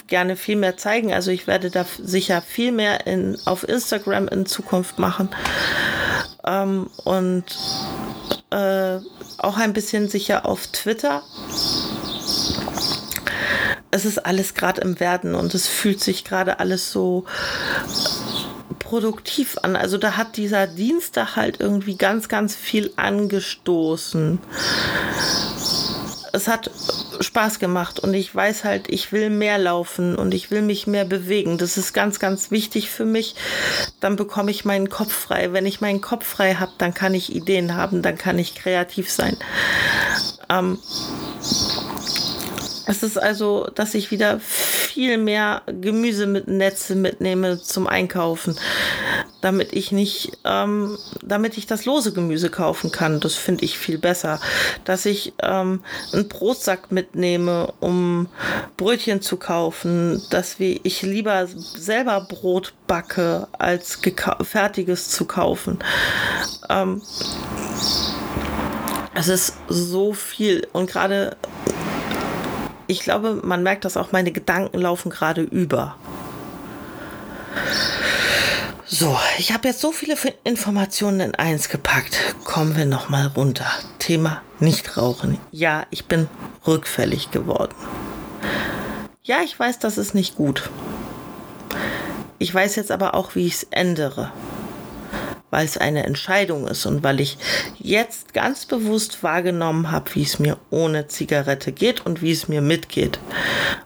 [0.06, 1.12] gerne viel mehr zeigen.
[1.12, 5.28] Also ich werde da sicher viel mehr in, auf Instagram in Zukunft machen.
[6.46, 7.44] Ähm, und
[8.50, 8.98] äh,
[9.38, 11.22] auch ein bisschen sicher auf Twitter.
[13.90, 17.26] Es ist alles gerade im Werden und es fühlt sich gerade alles so
[18.78, 19.76] produktiv an.
[19.76, 24.38] Also da hat dieser Dienstag halt irgendwie ganz, ganz viel angestoßen
[26.34, 26.68] es hat
[27.20, 31.04] Spaß gemacht und ich weiß halt, ich will mehr laufen und ich will mich mehr
[31.04, 31.58] bewegen.
[31.58, 33.36] Das ist ganz, ganz wichtig für mich.
[34.00, 35.52] Dann bekomme ich meinen Kopf frei.
[35.52, 39.12] Wenn ich meinen Kopf frei habe, dann kann ich Ideen haben, dann kann ich kreativ
[39.12, 39.36] sein.
[40.50, 40.80] Ähm,
[42.86, 44.40] es ist also, dass ich wieder
[44.94, 48.56] viel mehr Gemüse mit Netze mitnehme zum Einkaufen,
[49.40, 53.18] damit ich nicht, ähm, damit ich das lose Gemüse kaufen kann.
[53.18, 54.40] Das finde ich viel besser.
[54.84, 55.80] Dass ich ähm,
[56.12, 58.28] einen Brotsack mitnehme, um
[58.76, 63.98] Brötchen zu kaufen, dass wie ich lieber selber Brot backe, als
[64.42, 65.80] fertiges zu kaufen.
[66.70, 67.02] Ähm,
[69.16, 71.36] es ist so viel und gerade
[72.86, 75.96] ich glaube, man merkt das auch, meine Gedanken laufen gerade über.
[78.86, 82.16] So, ich habe jetzt so viele Informationen in eins gepackt.
[82.44, 83.66] Kommen wir noch mal runter.
[83.98, 85.38] Thema Nichtrauchen.
[85.50, 86.28] Ja, ich bin
[86.66, 87.74] rückfällig geworden.
[89.22, 90.70] Ja, ich weiß, das ist nicht gut.
[92.38, 94.30] Ich weiß jetzt aber auch, wie ich es ändere
[95.54, 97.38] weil es eine Entscheidung ist und weil ich
[97.78, 102.60] jetzt ganz bewusst wahrgenommen habe, wie es mir ohne Zigarette geht und wie es mir
[102.60, 103.20] mitgeht.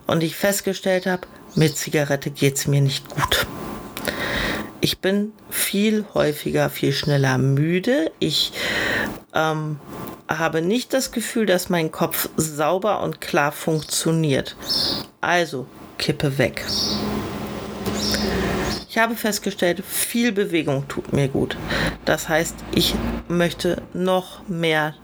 [0.06, 3.46] Und ich festgestellt habe, mit Zigarette geht es mir nicht gut.
[4.80, 8.12] Ich bin viel häufiger, viel schneller müde.
[8.18, 8.52] Ich
[9.34, 9.78] ähm,
[10.26, 14.56] habe nicht das Gefühl, dass mein Kopf sauber und klar funktioniert.
[15.20, 15.66] Also,
[15.98, 16.64] Kippe weg.
[18.88, 21.56] Ich habe festgestellt, viel Bewegung tut mir gut.
[22.04, 22.94] Das heißt, ich
[23.28, 24.94] möchte noch mehr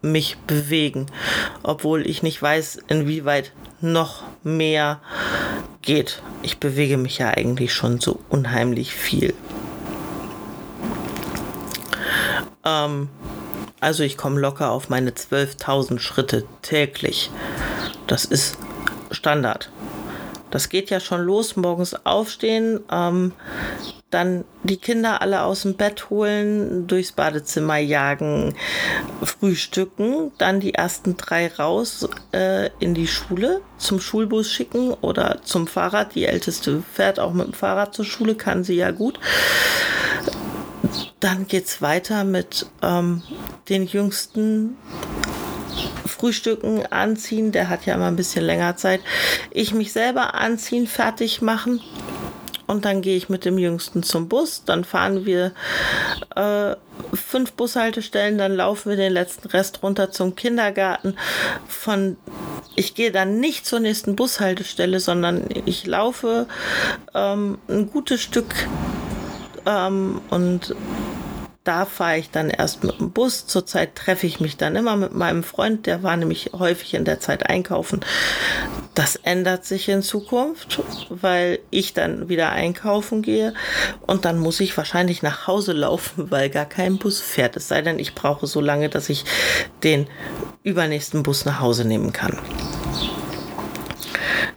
[0.00, 1.06] mich bewegen,
[1.62, 5.00] obwohl ich nicht weiß, inwieweit noch mehr
[5.82, 6.22] geht.
[6.42, 9.34] Ich bewege mich ja eigentlich schon so unheimlich viel.
[12.64, 13.08] Ähm,
[13.80, 17.30] also ich komme locker auf meine 12.000 Schritte täglich.
[18.06, 18.56] Das ist
[19.10, 19.70] Standard.
[20.54, 23.32] Das geht ja schon los, morgens aufstehen, ähm,
[24.10, 28.54] dann die Kinder alle aus dem Bett holen, durchs Badezimmer jagen,
[29.24, 35.66] frühstücken, dann die ersten drei raus äh, in die Schule zum Schulbus schicken oder zum
[35.66, 36.14] Fahrrad.
[36.14, 39.18] Die älteste fährt auch mit dem Fahrrad zur Schule, kann sie ja gut.
[41.18, 43.24] Dann geht es weiter mit ähm,
[43.68, 44.76] den jüngsten
[46.14, 49.00] Frühstücken, anziehen, der hat ja immer ein bisschen länger Zeit.
[49.50, 51.80] Ich mich selber anziehen, fertig machen.
[52.66, 54.62] Und dann gehe ich mit dem Jüngsten zum Bus.
[54.64, 55.52] Dann fahren wir
[56.34, 56.76] äh,
[57.14, 58.38] fünf Bushaltestellen.
[58.38, 61.16] Dann laufen wir den letzten Rest runter zum Kindergarten.
[61.68, 62.16] Von
[62.76, 66.46] ich gehe dann nicht zur nächsten Bushaltestelle, sondern ich laufe
[67.14, 68.54] ähm, ein gutes Stück
[69.66, 70.74] ähm, und
[71.64, 73.46] da fahre ich dann erst mit dem Bus.
[73.46, 77.20] Zurzeit treffe ich mich dann immer mit meinem Freund, der war nämlich häufig in der
[77.20, 78.00] Zeit einkaufen.
[78.94, 83.54] Das ändert sich in Zukunft, weil ich dann wieder einkaufen gehe
[84.06, 87.56] und dann muss ich wahrscheinlich nach Hause laufen, weil gar kein Bus fährt.
[87.56, 89.24] Es sei denn, ich brauche so lange, dass ich
[89.82, 90.06] den
[90.62, 92.38] übernächsten Bus nach Hause nehmen kann.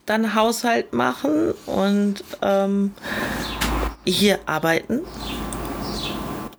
[0.06, 2.94] Dann Haushalt machen und ähm,
[4.06, 5.02] hier arbeiten.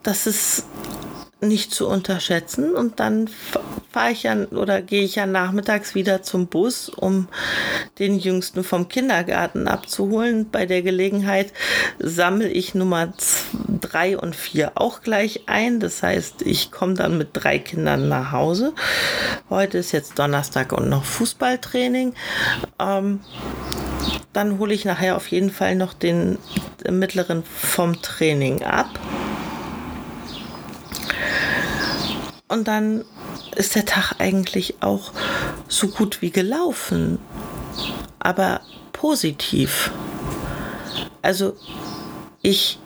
[0.03, 0.65] Das ist
[1.41, 2.75] nicht zu unterschätzen.
[2.75, 3.29] Und dann
[3.93, 7.29] fahre ich ja oder gehe ich ja nachmittags wieder zum Bus, um
[7.99, 10.51] den Jüngsten vom Kindergarten abzuholen.
[10.51, 11.53] Bei der Gelegenheit
[11.99, 13.13] sammle ich Nummer
[13.81, 15.79] drei und vier auch gleich ein.
[15.79, 18.73] Das heißt, ich komme dann mit drei Kindern nach Hause.
[19.49, 22.15] Heute ist jetzt Donnerstag und noch Fußballtraining.
[22.81, 23.21] Ähm,
[24.33, 26.39] dann hole ich nachher auf jeden Fall noch den
[26.89, 28.89] mittleren vom Training ab.
[32.49, 33.05] Und dann
[33.57, 35.13] ist der Tag eigentlich auch
[35.69, 37.19] so gut wie gelaufen,
[38.19, 39.91] aber positiv.
[41.21, 41.57] Also
[42.41, 42.79] ich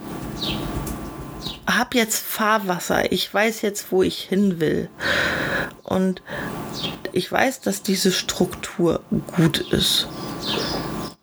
[1.67, 4.89] habe jetzt Fahrwasser, ich weiß jetzt, wo ich hin will.
[5.85, 6.23] Und
[7.13, 9.01] ich weiß, dass diese Struktur
[9.37, 10.09] gut ist.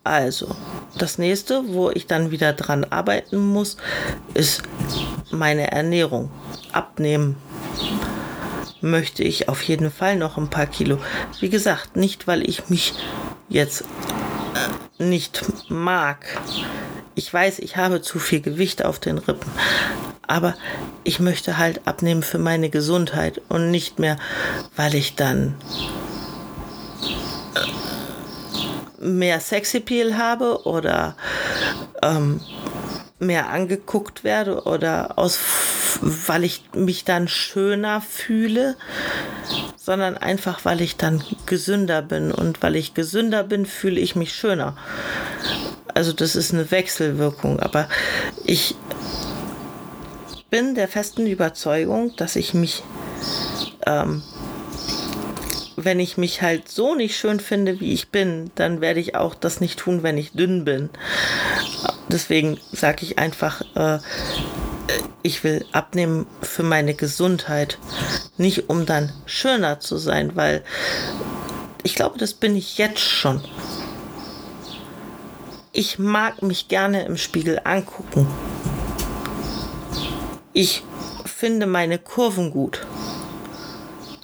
[0.02, 0.54] Also,
[0.96, 3.76] das nächste, wo ich dann wieder dran arbeiten muss,
[4.32, 4.62] ist
[5.30, 6.30] meine Ernährung.
[6.72, 7.36] Abnehmen
[8.82, 10.98] möchte ich auf jeden Fall noch ein paar Kilo.
[11.40, 12.94] Wie gesagt, nicht weil ich mich
[13.48, 13.82] jetzt
[14.98, 16.26] äh, nicht mag.
[17.14, 19.50] Ich weiß, ich habe zu viel Gewicht auf den Rippen.
[20.26, 20.54] Aber
[21.04, 24.16] ich möchte halt abnehmen für meine Gesundheit und nicht mehr,
[24.76, 25.56] weil ich dann
[29.00, 31.16] äh, mehr Sexappeal habe oder
[32.02, 32.40] ähm,
[33.18, 35.36] mehr angeguckt werde oder aus
[36.00, 38.76] weil ich mich dann schöner fühle,
[39.76, 42.32] sondern einfach, weil ich dann gesünder bin.
[42.32, 44.76] Und weil ich gesünder bin, fühle ich mich schöner.
[45.94, 47.60] Also das ist eine Wechselwirkung.
[47.60, 47.88] Aber
[48.44, 48.76] ich
[50.50, 52.82] bin der festen Überzeugung, dass ich mich,
[53.86, 54.22] ähm,
[55.76, 59.34] wenn ich mich halt so nicht schön finde, wie ich bin, dann werde ich auch
[59.34, 60.90] das nicht tun, wenn ich dünn bin.
[62.08, 63.98] Deswegen sage ich einfach, äh,
[65.22, 67.78] ich will abnehmen für meine Gesundheit,
[68.36, 70.62] nicht um dann schöner zu sein, weil
[71.82, 73.42] ich glaube, das bin ich jetzt schon.
[75.72, 78.26] Ich mag mich gerne im Spiegel angucken.
[80.52, 80.82] Ich
[81.24, 82.86] finde meine Kurven gut.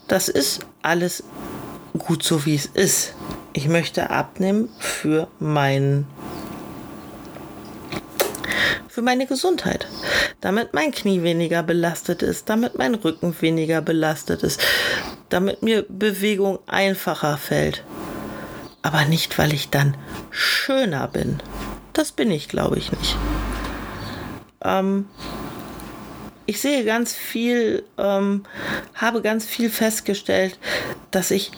[0.09, 1.23] Das ist alles
[1.99, 3.15] gut so, wie es ist.
[3.53, 6.07] Ich möchte abnehmen für meinen
[8.97, 9.87] für meine Gesundheit.
[10.41, 14.59] Damit mein Knie weniger belastet ist, damit mein Rücken weniger belastet ist,
[15.29, 17.85] damit mir Bewegung einfacher fällt.
[18.81, 19.99] Aber nicht, weil ich dann
[20.31, 21.43] schöner bin.
[21.93, 23.17] Das bin ich, glaube ich, nicht.
[24.65, 25.05] Ähm,
[26.47, 28.45] ich sehe ganz viel, ähm,
[28.95, 30.59] habe ganz viel festgestellt,
[31.11, 31.53] dass ich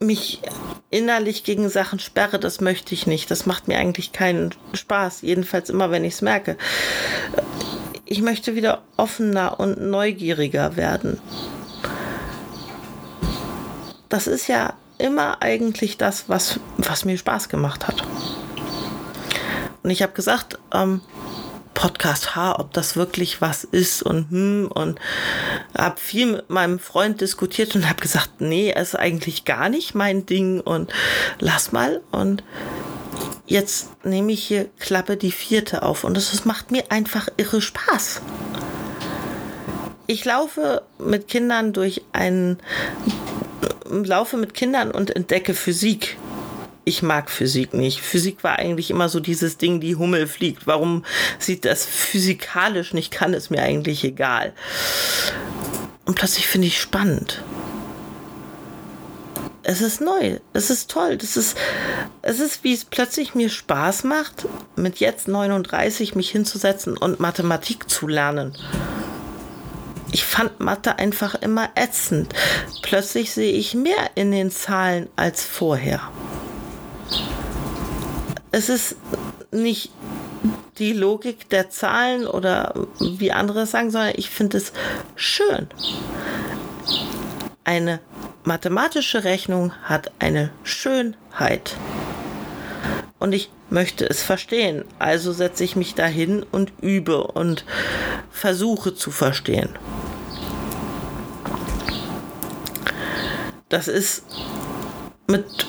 [0.00, 0.40] mich
[0.90, 3.30] innerlich gegen Sachen sperre, das möchte ich nicht.
[3.30, 5.22] Das macht mir eigentlich keinen Spaß.
[5.22, 6.56] Jedenfalls immer, wenn ich es merke.
[8.04, 11.20] Ich möchte wieder offener und neugieriger werden.
[14.08, 18.02] Das ist ja immer eigentlich das, was, was mir Spaß gemacht hat.
[19.82, 21.00] Und ich habe gesagt, ähm,
[21.78, 24.98] Podcast H, ob das wirklich was ist und hm und
[25.78, 30.26] habe viel mit meinem Freund diskutiert und habe gesagt, nee, ist eigentlich gar nicht mein
[30.26, 30.92] Ding und
[31.38, 32.42] lass mal und
[33.46, 38.22] jetzt nehme ich hier Klappe die vierte auf und das macht mir einfach irre Spaß.
[40.08, 42.58] Ich laufe mit Kindern durch einen
[43.88, 46.16] laufe mit Kindern und entdecke Physik
[46.88, 48.00] ich mag Physik nicht.
[48.00, 50.66] Physik war eigentlich immer so dieses Ding, die Hummel fliegt.
[50.66, 51.04] Warum
[51.38, 54.54] sieht das physikalisch nicht, kann es mir eigentlich egal.
[56.06, 57.44] Und plötzlich finde ich spannend.
[59.62, 61.58] Es ist neu, es ist toll, das ist,
[62.22, 64.46] es ist, wie es plötzlich mir Spaß macht,
[64.76, 68.56] mit jetzt 39 mich hinzusetzen und Mathematik zu lernen.
[70.10, 72.32] Ich fand Mathe einfach immer ätzend.
[72.80, 76.00] Plötzlich sehe ich mehr in den Zahlen als vorher
[78.52, 78.96] es ist
[79.50, 79.90] nicht
[80.78, 84.72] die Logik der Zahlen oder wie andere sagen, sondern ich finde es
[85.16, 85.66] schön.
[87.64, 88.00] Eine
[88.44, 91.76] mathematische Rechnung hat eine Schönheit.
[93.18, 94.84] Und ich möchte es verstehen.
[94.98, 97.64] Also setze ich mich dahin und übe und
[98.30, 99.70] versuche zu verstehen.
[103.68, 104.24] Das ist
[105.26, 105.66] mit,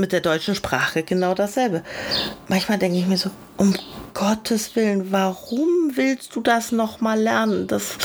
[0.00, 1.82] mit der deutschen Sprache genau dasselbe.
[2.48, 3.74] Manchmal denke ich mir so, um
[4.14, 7.66] Gottes Willen, warum willst du das nochmal lernen?
[7.66, 7.98] Das,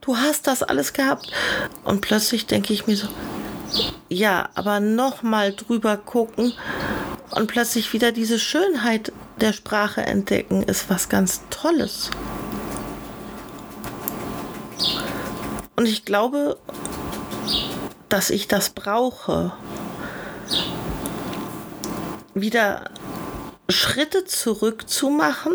[0.00, 1.32] du hast das alles gehabt.
[1.84, 3.08] Und plötzlich denke ich mir so,
[4.08, 6.52] ja, aber nochmal drüber gucken
[7.30, 12.10] und plötzlich wieder diese Schönheit der Sprache entdecken, ist was ganz Tolles.
[15.76, 16.58] Und ich glaube,
[18.08, 19.52] dass ich das brauche.
[22.34, 22.90] Wieder
[23.68, 25.52] Schritte zurück zu machen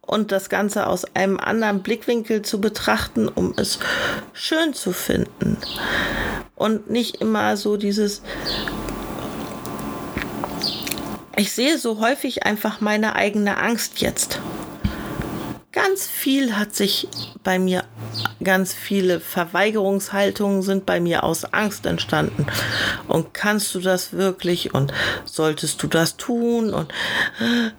[0.00, 3.78] und das Ganze aus einem anderen Blickwinkel zu betrachten, um es
[4.32, 5.56] schön zu finden.
[6.54, 8.22] Und nicht immer so dieses,
[11.36, 14.40] ich sehe so häufig einfach meine eigene Angst jetzt.
[15.72, 17.08] Ganz viel hat sich
[17.42, 17.84] bei mir,
[18.44, 22.46] ganz viele Verweigerungshaltungen sind bei mir aus Angst entstanden.
[23.08, 24.92] Und kannst du das wirklich und
[25.24, 26.92] solltest du das tun und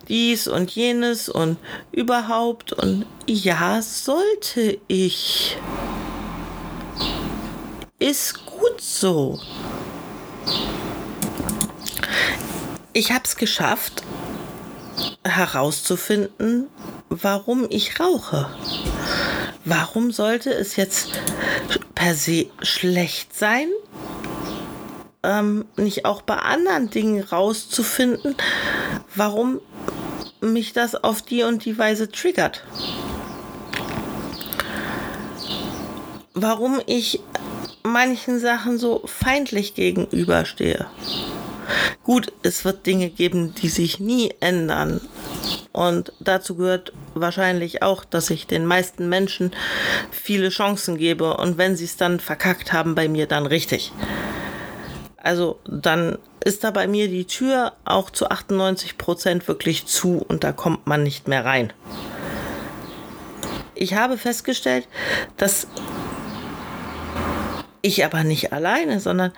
[0.07, 1.57] dies und jenes und
[1.91, 5.57] überhaupt und ja, sollte ich.
[7.99, 9.39] Ist gut so.
[12.91, 14.01] Ich habe es geschafft,
[15.23, 16.69] herauszufinden,
[17.21, 18.49] warum ich rauche.
[19.65, 21.11] Warum sollte es jetzt
[21.95, 23.67] per se schlecht sein,
[25.23, 28.35] ähm, nicht auch bei anderen Dingen rauszufinden,
[29.15, 29.61] warum
[30.41, 32.63] mich das auf die und die Weise triggert?
[36.33, 37.21] Warum ich
[37.83, 40.87] manchen Sachen so feindlich gegenüberstehe?
[42.03, 44.99] Gut, es wird Dinge geben, die sich nie ändern.
[45.71, 49.51] Und dazu gehört wahrscheinlich auch, dass ich den meisten Menschen
[50.11, 51.37] viele Chancen gebe.
[51.37, 53.91] Und wenn sie es dann verkackt haben bei mir, dann richtig.
[55.17, 60.43] Also dann ist da bei mir die Tür auch zu 98 Prozent wirklich zu und
[60.43, 61.71] da kommt man nicht mehr rein.
[63.73, 64.87] Ich habe festgestellt,
[65.37, 65.67] dass
[67.81, 69.31] ich aber nicht alleine, sondern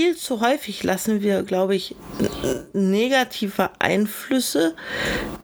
[0.00, 1.94] viel zu häufig lassen wir, glaube ich,
[2.72, 4.74] negative Einflüsse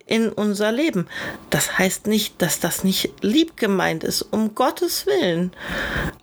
[0.06, 1.08] in unser Leben.
[1.50, 5.52] Das heißt nicht, dass das nicht lieb gemeint ist, um Gottes Willen.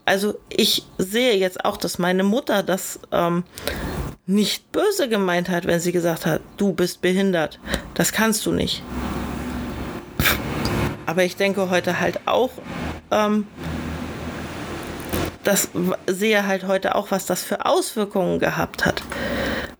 [0.06, 3.44] Also ich sehe jetzt auch, dass meine Mutter das ähm,
[4.26, 7.60] nicht böse gemeint hat, wenn sie gesagt hat, du bist behindert.
[7.94, 8.82] Das kannst du nicht.
[11.06, 12.50] Aber ich denke heute halt auch,
[13.12, 13.46] ähm,
[15.44, 15.70] das
[16.08, 19.04] sehe halt heute auch, was das für Auswirkungen gehabt hat.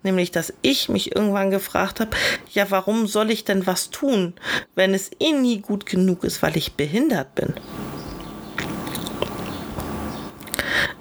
[0.04, 2.12] Nämlich, dass ich mich irgendwann gefragt habe,
[2.52, 4.34] ja, warum soll ich denn was tun,
[4.76, 7.54] wenn es eh nie gut genug ist, weil ich behindert bin?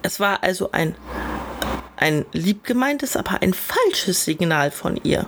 [0.02, 0.94] Es war also ein,
[1.96, 5.26] ein liebgemeintes, aber ein falsches Signal von ihr.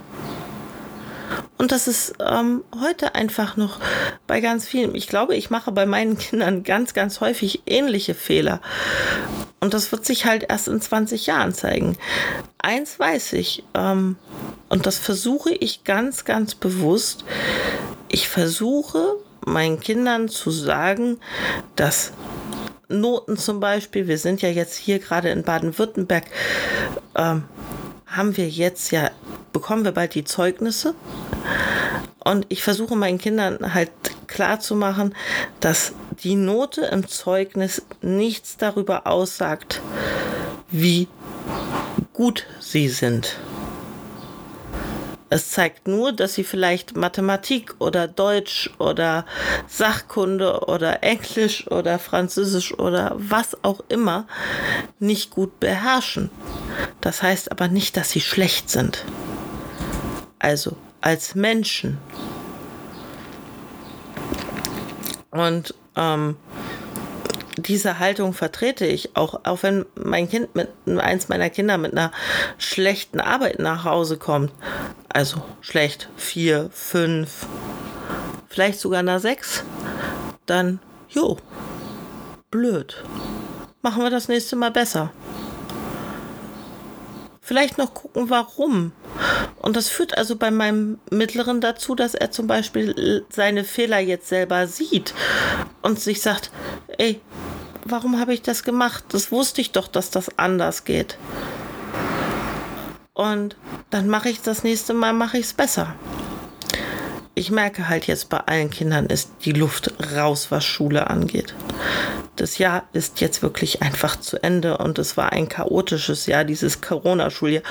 [1.57, 3.79] Und das ist ähm, heute einfach noch
[4.27, 4.93] bei ganz vielen.
[4.95, 8.61] Ich glaube, ich mache bei meinen Kindern ganz, ganz häufig ähnliche Fehler.
[9.59, 11.97] Und das wird sich halt erst in 20 Jahren zeigen.
[12.59, 14.17] Eins weiß ich, ähm,
[14.69, 17.23] und das versuche ich ganz, ganz bewusst.
[18.09, 21.19] Ich versuche meinen Kindern zu sagen,
[21.75, 22.11] dass
[22.87, 26.25] Noten zum Beispiel, wir sind ja jetzt hier gerade in Baden-Württemberg,
[27.15, 27.45] ähm,
[28.05, 29.09] haben wir jetzt ja,
[29.55, 30.95] bekommen wir bald die Zeugnisse.
[32.25, 33.89] Und ich versuche meinen Kindern halt
[34.27, 35.15] klar zu machen,
[35.61, 39.81] dass die Note im Zeugnis nichts darüber aussagt,
[40.71, 41.07] wie
[42.11, 43.37] gut sie sind.
[45.29, 49.25] Es zeigt nur, dass sie vielleicht Mathematik oder Deutsch oder
[49.67, 54.27] Sachkunde oder Englisch oder Französisch oder was auch immer
[54.99, 56.29] nicht gut beherrschen.
[57.01, 59.05] Das heißt aber nicht, dass sie schlecht sind.
[60.39, 61.97] Also als Menschen.
[65.31, 66.37] Und ähm,
[67.57, 72.11] diese Haltung vertrete ich auch, auch wenn mein Kind mit eins meiner Kinder mit einer
[72.57, 74.51] schlechten Arbeit nach Hause kommt.
[75.09, 77.47] Also schlecht, vier, fünf,
[78.47, 79.63] vielleicht sogar einer sechs,
[80.45, 81.37] dann, jo,
[82.51, 83.03] blöd.
[83.81, 85.11] Machen wir das nächste Mal besser.
[87.45, 88.91] Vielleicht noch gucken, warum.
[89.61, 94.29] Und das führt also bei meinem Mittleren dazu, dass er zum Beispiel seine Fehler jetzt
[94.29, 95.13] selber sieht
[95.83, 96.49] und sich sagt,
[96.97, 97.21] ey,
[97.85, 99.03] warum habe ich das gemacht?
[99.09, 101.19] Das wusste ich doch, dass das anders geht.
[103.13, 103.55] Und
[103.91, 105.93] dann mache ich das nächste Mal, mache ich es besser.
[107.35, 111.53] Ich merke halt jetzt bei allen Kindern ist die Luft raus, was Schule angeht.
[112.35, 116.81] Das Jahr ist jetzt wirklich einfach zu Ende und es war ein chaotisches Jahr, dieses
[116.81, 117.63] Corona-Schuljahr.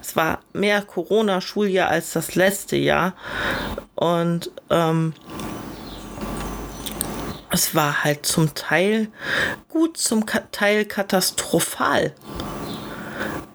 [0.00, 3.14] Es war mehr Corona-Schuljahr als das letzte Jahr
[3.94, 5.14] und ähm,
[7.50, 9.08] es war halt zum Teil
[9.68, 12.14] gut, zum Teil katastrophal.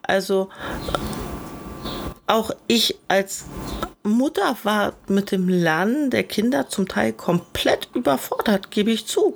[0.03, 0.49] Also
[2.27, 3.45] auch ich als
[4.03, 9.35] Mutter war mit dem Lernen der Kinder zum Teil komplett überfordert, gebe ich zu.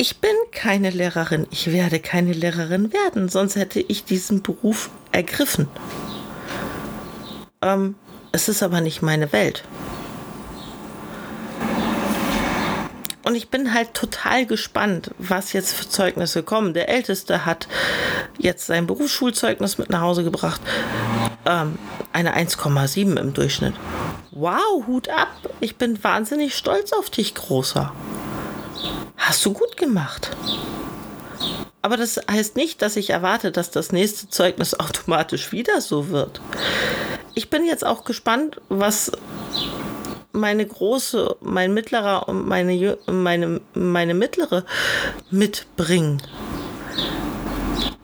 [0.00, 5.66] Ich bin keine Lehrerin, ich werde keine Lehrerin werden, sonst hätte ich diesen Beruf ergriffen.
[7.62, 7.96] Ähm,
[8.30, 9.64] es ist aber nicht meine Welt.
[13.24, 16.74] Und ich bin halt total gespannt, was jetzt für Zeugnisse kommen.
[16.74, 17.66] Der Älteste hat
[18.38, 20.60] jetzt sein Berufsschulzeugnis mit nach Hause gebracht.
[21.44, 21.76] Ähm,
[22.12, 23.74] eine 1,7 im Durchschnitt.
[24.30, 25.28] Wow, Hut ab.
[25.58, 27.92] Ich bin wahnsinnig stolz auf dich, Großer.
[29.16, 30.30] Hast du gut gemacht.
[31.82, 36.40] Aber das heißt nicht, dass ich erwarte, dass das nächste Zeugnis automatisch wieder so wird.
[37.34, 39.12] Ich bin jetzt auch gespannt, was
[40.32, 44.64] meine große, mein mittlerer und meine, meine, meine mittlere
[45.30, 46.22] mitbringen.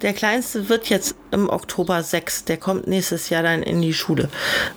[0.05, 2.45] Der kleinste wird jetzt im Oktober sechs.
[2.45, 4.29] Der kommt nächstes Jahr dann in die Schule,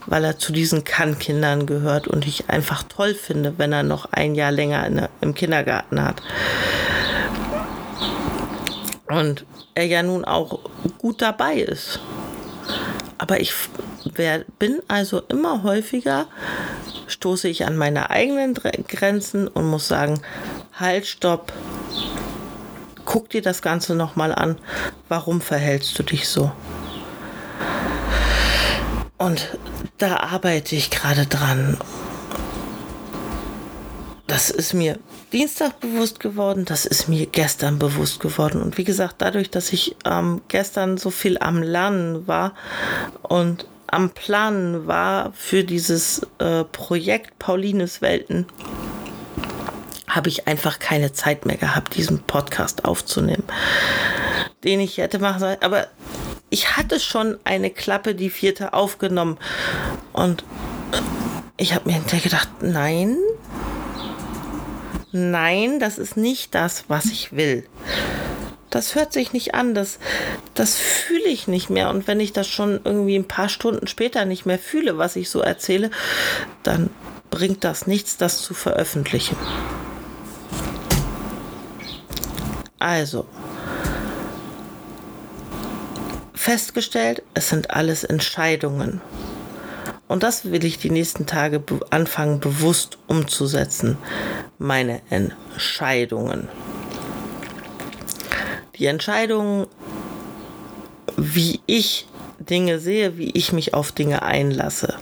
[0.06, 4.36] weil er zu diesen Kann-Kindern gehört und ich einfach toll finde, wenn er noch ein
[4.36, 6.22] Jahr länger in, im Kindergarten hat.
[9.10, 10.60] Und er ja nun auch
[10.98, 12.00] gut dabei ist.
[13.18, 13.54] Aber ich
[14.58, 16.28] bin also immer häufiger
[17.08, 20.22] stoße ich an meine eigenen Grenzen und muss sagen,
[20.74, 21.52] halt, stopp,
[23.08, 24.60] guck dir das Ganze nochmal an,
[25.08, 26.52] warum verhältst du dich so?
[29.18, 29.58] Und
[29.98, 31.78] da arbeite ich gerade dran.
[34.28, 35.00] Das ist mir
[35.32, 38.62] Dienstag bewusst geworden, das ist mir gestern bewusst geworden.
[38.62, 42.54] Und wie gesagt, dadurch, dass ich ähm, gestern so viel am Lernen war
[43.24, 48.46] und am Planen war für dieses äh, Projekt Paulines Welten,
[50.08, 53.44] habe ich einfach keine Zeit mehr gehabt, diesen Podcast aufzunehmen,
[54.64, 55.58] den ich hätte machen sollen.
[55.62, 55.88] Aber
[56.50, 59.38] ich hatte schon eine Klappe, die vierte, aufgenommen.
[60.14, 60.44] Und
[61.58, 63.18] ich habe mir hinterher gedacht, nein,
[65.12, 67.68] nein, das ist nicht das, was ich will
[68.70, 70.00] das hört sich nicht an, das,
[70.54, 71.90] das fühle ich nicht mehr.
[71.90, 75.30] Und wenn ich das schon irgendwie ein paar Stunden später nicht mehr fühle, was ich
[75.30, 75.90] so erzähle,
[76.64, 76.90] dann
[77.30, 79.38] bringt das nichts, das zu veröffentlichen.
[82.80, 83.26] Also,
[86.34, 89.02] festgestellt, es sind alles Entscheidungen.
[90.08, 93.98] Und das will ich die nächsten Tage anfangen bewusst umzusetzen.
[94.58, 96.48] Meine Entscheidungen
[98.78, 99.68] die Entscheidung,
[101.16, 102.08] wie ich
[102.40, 104.96] Dinge sehe, wie ich mich auf Dinge einlasse,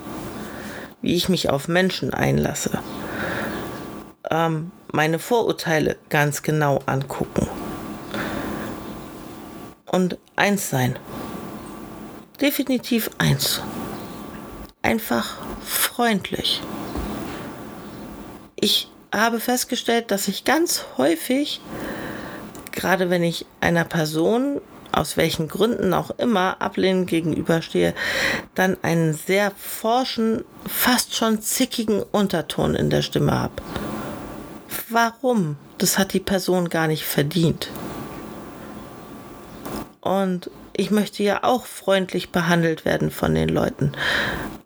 [1.01, 2.79] wie ich mich auf Menschen einlasse,
[4.31, 7.47] ähm, meine Vorurteile ganz genau angucken
[9.95, 10.99] und eins sein.
[12.39, 13.61] Definitiv eins.
[14.81, 16.61] Einfach freundlich.
[18.55, 21.61] Ich habe festgestellt, dass ich ganz häufig
[22.75, 27.93] gerade wenn ich einer Person aus welchen Gründen auch immer ablehnend gegenüberstehe,
[28.53, 33.55] dann einen sehr forschen, fast schon zickigen Unterton in der Stimme habe.
[34.89, 35.57] Warum?
[35.79, 37.69] Das hat die Person gar nicht verdient.
[40.05, 43.91] Und ich möchte ja auch freundlich behandelt werden von den Leuten.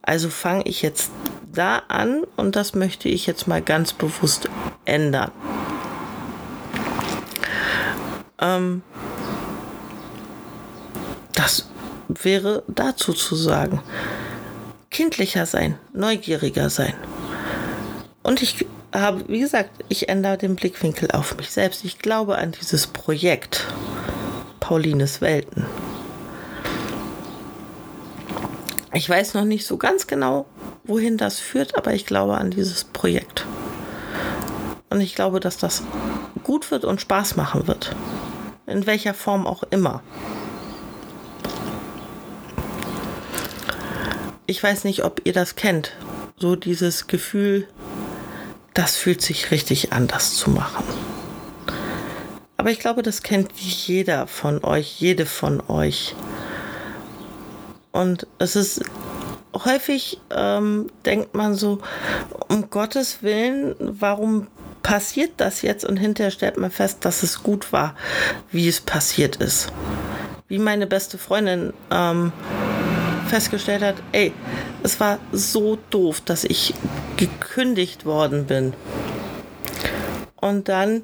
[0.02, 1.12] Also fange ich jetzt
[1.54, 4.50] da an und das möchte ich jetzt mal ganz bewusst
[4.84, 5.32] ändern.
[8.42, 8.84] Ähm,
[11.34, 11.70] das
[12.10, 13.82] wäre dazu zu sagen.
[14.92, 16.96] Kindlicher sein, neugieriger sein.
[18.24, 21.86] Und ich habe, wie gesagt, ich ändere den Blickwinkel auf mich selbst.
[21.86, 23.66] Ich glaube an dieses Projekt
[24.70, 25.66] Paulines Welten.
[28.94, 30.46] Ich weiß noch nicht so ganz genau,
[30.84, 33.48] wohin das führt, aber ich glaube an dieses Projekt.
[34.92, 35.82] Und ich glaube, dass das
[36.44, 37.96] gut wird und Spaß machen wird
[38.68, 40.04] in welcher Form auch immer.
[44.46, 45.94] Ich weiß nicht, ob ihr das kennt,
[46.38, 47.68] so dieses Gefühl,
[48.76, 50.84] das fühlt sich richtig an, das zu machen.
[52.60, 56.14] Aber ich glaube, das kennt jeder von euch, jede von euch.
[57.94, 58.84] Und es ist
[59.56, 61.80] häufig, ähm, denkt man so,
[62.50, 64.48] um Gottes Willen, warum
[64.84, 67.96] passiert das jetzt und hinterher stellt man fest, dass es gut war,
[68.52, 69.72] wie es passiert ist.
[70.50, 72.34] Wie meine beste Freundin ähm,
[73.30, 74.34] festgestellt hat, ey,
[74.84, 76.74] es war so doof, dass ich
[77.16, 78.74] gekündigt worden bin.
[80.36, 81.04] Und dann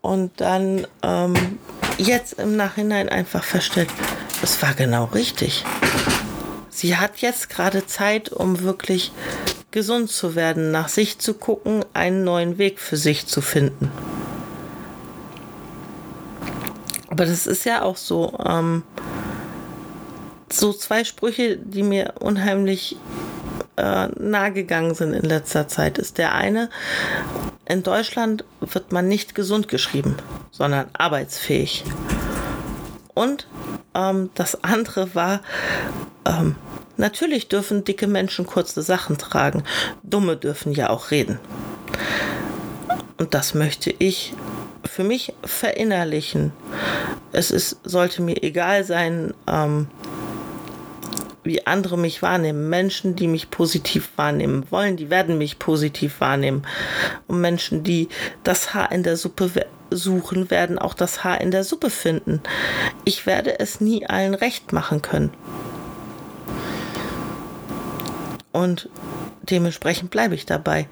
[0.00, 1.58] und dann ähm,
[1.98, 3.88] jetzt im Nachhinein einfach feststellt,
[4.42, 5.64] es war genau richtig.
[6.70, 9.12] Sie hat jetzt gerade Zeit, um wirklich
[9.70, 13.92] gesund zu werden, nach sich zu gucken, einen neuen Weg für sich zu finden.
[17.08, 18.82] Aber das ist ja auch so, ähm,
[20.50, 22.96] so zwei Sprüche, die mir unheimlich
[23.76, 26.70] äh, nahe gegangen sind in letzter Zeit, ist der eine,
[27.70, 30.16] in Deutschland wird man nicht gesund geschrieben,
[30.50, 31.84] sondern arbeitsfähig.
[33.14, 33.46] Und
[33.94, 35.40] ähm, das andere war,
[36.26, 36.56] ähm,
[36.96, 39.62] natürlich dürfen dicke Menschen kurze Sachen tragen,
[40.02, 41.38] dumme dürfen ja auch reden.
[43.18, 44.34] Und das möchte ich
[44.84, 46.52] für mich verinnerlichen.
[47.30, 49.86] Es ist, sollte mir egal sein, ähm,
[51.42, 52.68] wie andere mich wahrnehmen.
[52.68, 56.62] Menschen, die mich positiv wahrnehmen wollen, die werden mich positiv wahrnehmen.
[57.26, 58.08] Und Menschen, die
[58.42, 59.50] das Haar in der Suppe
[59.90, 62.40] suchen, werden auch das Haar in der Suppe finden.
[63.04, 65.32] Ich werde es nie allen recht machen können.
[68.52, 68.88] Und
[69.42, 70.88] dementsprechend bleibe ich dabei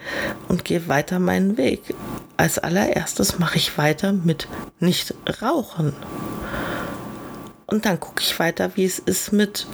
[0.48, 1.82] und gehe weiter meinen Weg.
[2.36, 5.92] Als allererstes mache ich weiter mit nicht rauchen.
[7.66, 9.66] Und dann gucke ich weiter, wie es ist mit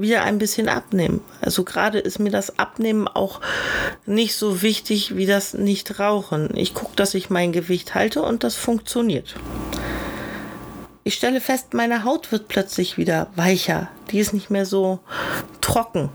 [0.00, 1.20] wieder ein bisschen abnehmen.
[1.40, 3.40] Also gerade ist mir das Abnehmen auch
[4.06, 6.56] nicht so wichtig wie das Nicht-Rauchen.
[6.56, 9.34] Ich gucke, dass ich mein Gewicht halte und das funktioniert.
[11.04, 13.88] Ich stelle fest, meine Haut wird plötzlich wieder weicher.
[14.10, 15.00] Die ist nicht mehr so
[15.60, 16.10] trocken.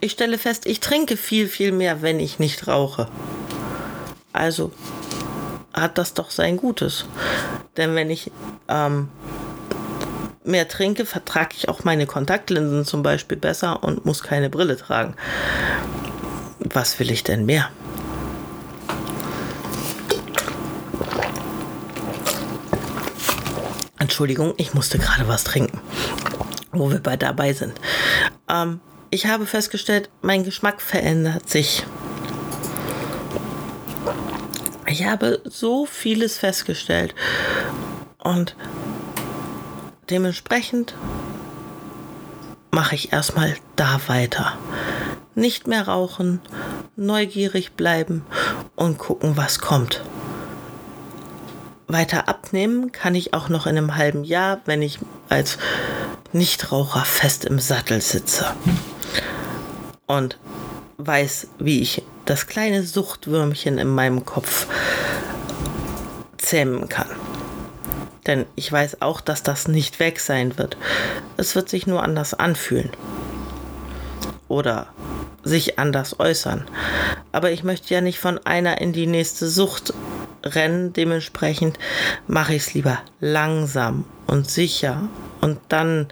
[0.00, 3.08] Ich stelle fest, ich trinke viel, viel mehr, wenn ich nicht rauche.
[4.32, 4.72] Also
[5.72, 7.04] hat das doch sein Gutes.
[7.76, 8.30] Denn wenn ich
[8.68, 9.08] ähm,
[10.46, 15.14] mehr trinke, vertrage ich auch meine Kontaktlinsen zum Beispiel besser und muss keine Brille tragen.
[16.60, 17.70] Was will ich denn mehr?
[23.98, 25.80] Entschuldigung, ich musste gerade was trinken,
[26.72, 27.74] wo wir bei dabei sind.
[28.48, 28.80] Ähm,
[29.10, 31.84] ich habe festgestellt, mein Geschmack verändert sich.
[34.86, 37.14] Ich habe so vieles festgestellt
[38.22, 38.56] und
[40.10, 40.94] Dementsprechend
[42.70, 44.56] mache ich erstmal da weiter.
[45.34, 46.40] Nicht mehr rauchen,
[46.94, 48.24] neugierig bleiben
[48.76, 50.04] und gucken, was kommt.
[51.88, 54.98] Weiter abnehmen kann ich auch noch in einem halben Jahr, wenn ich
[55.28, 55.58] als
[56.32, 58.54] Nichtraucher fest im Sattel sitze
[60.06, 60.38] und
[60.98, 64.66] weiß, wie ich das kleine Suchtwürmchen in meinem Kopf
[66.38, 67.08] zähmen kann.
[68.26, 70.76] Denn ich weiß auch, dass das nicht weg sein wird.
[71.36, 72.90] Es wird sich nur anders anfühlen.
[74.48, 74.88] Oder
[75.44, 76.66] sich anders äußern.
[77.32, 79.94] Aber ich möchte ja nicht von einer in die nächste Sucht
[80.42, 80.92] rennen.
[80.92, 81.78] Dementsprechend
[82.26, 85.08] mache ich es lieber langsam und sicher
[85.40, 86.08] und dann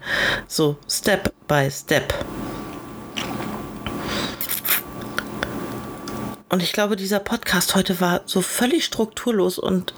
[0.46, 2.14] so Step by Step.
[6.48, 9.92] Und ich glaube, dieser Podcast heute war so völlig strukturlos und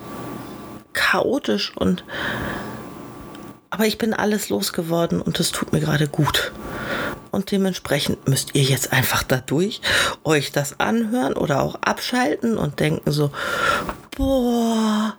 [1.07, 2.05] chaotisch und
[3.71, 6.53] aber ich bin alles losgeworden und es tut mir gerade gut.
[7.31, 9.83] Und dementsprechend müsst ihr jetzt einfach dadurch
[10.25, 13.31] euch das anhören oder auch abschalten und denken so,
[14.17, 15.15] boah,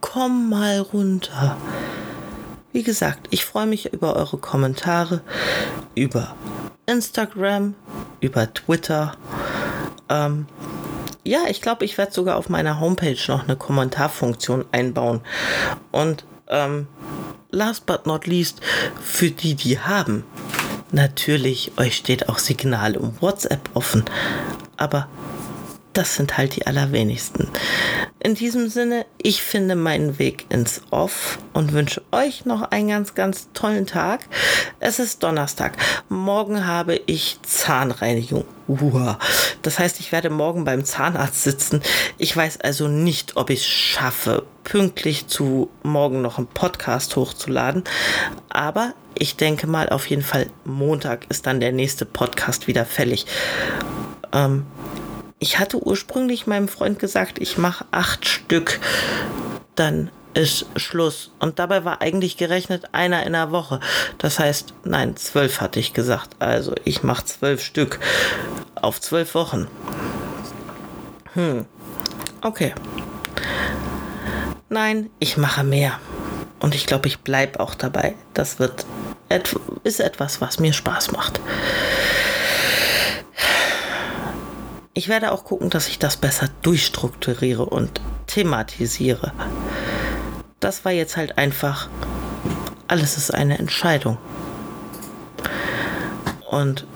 [0.00, 1.58] komm mal runter.
[2.72, 5.20] Wie gesagt, ich freue mich über eure Kommentare,
[5.94, 6.34] über
[6.86, 7.74] Instagram,
[8.20, 9.16] über Twitter.
[10.08, 10.46] Ähm,
[11.24, 15.20] ja, ich glaube, ich werde sogar auf meiner Homepage noch eine Kommentarfunktion einbauen.
[15.90, 16.86] Und ähm,
[17.50, 18.60] last but not least,
[19.02, 20.24] für die, die haben,
[20.92, 24.04] natürlich, euch steht auch Signal um WhatsApp offen.
[24.76, 25.08] Aber
[25.94, 27.48] das sind halt die allerwenigsten.
[28.24, 33.14] In diesem Sinne, ich finde meinen Weg ins Off und wünsche euch noch einen ganz,
[33.14, 34.20] ganz tollen Tag.
[34.80, 35.76] Es ist Donnerstag.
[36.08, 38.46] Morgen habe ich Zahnreinigung.
[38.66, 39.18] Uah.
[39.60, 41.82] Das heißt, ich werde morgen beim Zahnarzt sitzen.
[42.16, 47.84] Ich weiß also nicht, ob ich es schaffe, pünktlich zu morgen noch einen Podcast hochzuladen.
[48.48, 53.26] Aber ich denke mal, auf jeden Fall Montag ist dann der nächste Podcast wieder fällig.
[54.32, 54.64] Ähm,
[55.38, 58.80] ich hatte ursprünglich meinem Freund gesagt, ich mache acht Stück.
[59.74, 61.30] Dann ist Schluss.
[61.38, 63.80] Und dabei war eigentlich gerechnet einer in der Woche.
[64.18, 66.36] Das heißt, nein, zwölf hatte ich gesagt.
[66.40, 68.00] Also ich mache zwölf Stück.
[68.74, 69.68] auf zwölf Wochen.
[71.34, 71.64] Hm.
[72.42, 72.74] Okay.
[74.68, 75.98] Nein, ich mache mehr.
[76.60, 78.14] Und ich glaube, ich bleibe auch dabei.
[78.34, 78.84] Das wird
[79.28, 79.54] et
[79.84, 81.40] ist etwas, was mir Spaß macht.
[84.96, 89.32] Ich werde auch gucken, dass ich das besser durchstrukturiere und thematisiere.
[90.60, 91.88] Das war jetzt halt einfach,
[92.86, 94.18] alles ist eine Entscheidung.
[96.48, 96.86] Und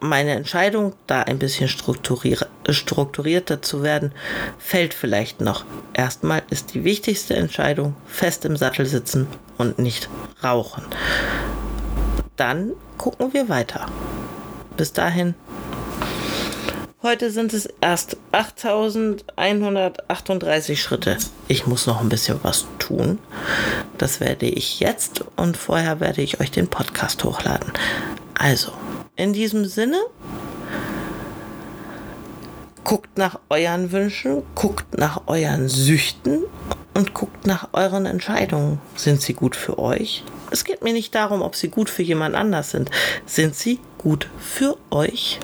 [0.00, 4.12] meine Entscheidung, da ein bisschen strukturierter zu werden,
[4.56, 5.64] fällt vielleicht noch.
[5.92, 9.26] Erstmal ist die wichtigste Entscheidung fest im Sattel sitzen
[9.58, 10.08] und nicht
[10.44, 10.84] rauchen.
[12.36, 13.86] Dann gucken wir weiter.
[14.76, 15.34] Bis dahin.
[17.06, 21.16] Heute sind es erst 8138 Schritte.
[21.46, 23.20] Ich muss noch ein bisschen was tun.
[23.96, 27.72] Das werde ich jetzt und vorher werde ich euch den Podcast hochladen.
[28.34, 28.72] Also,
[29.14, 30.00] in diesem Sinne,
[32.82, 36.42] guckt nach euren Wünschen, guckt nach euren Süchten
[36.94, 38.80] und guckt nach euren Entscheidungen.
[38.96, 40.24] Sind sie gut für euch?
[40.50, 42.90] Es geht mir nicht darum, ob sie gut für jemand anders sind.
[43.26, 45.38] Sind sie gut für euch?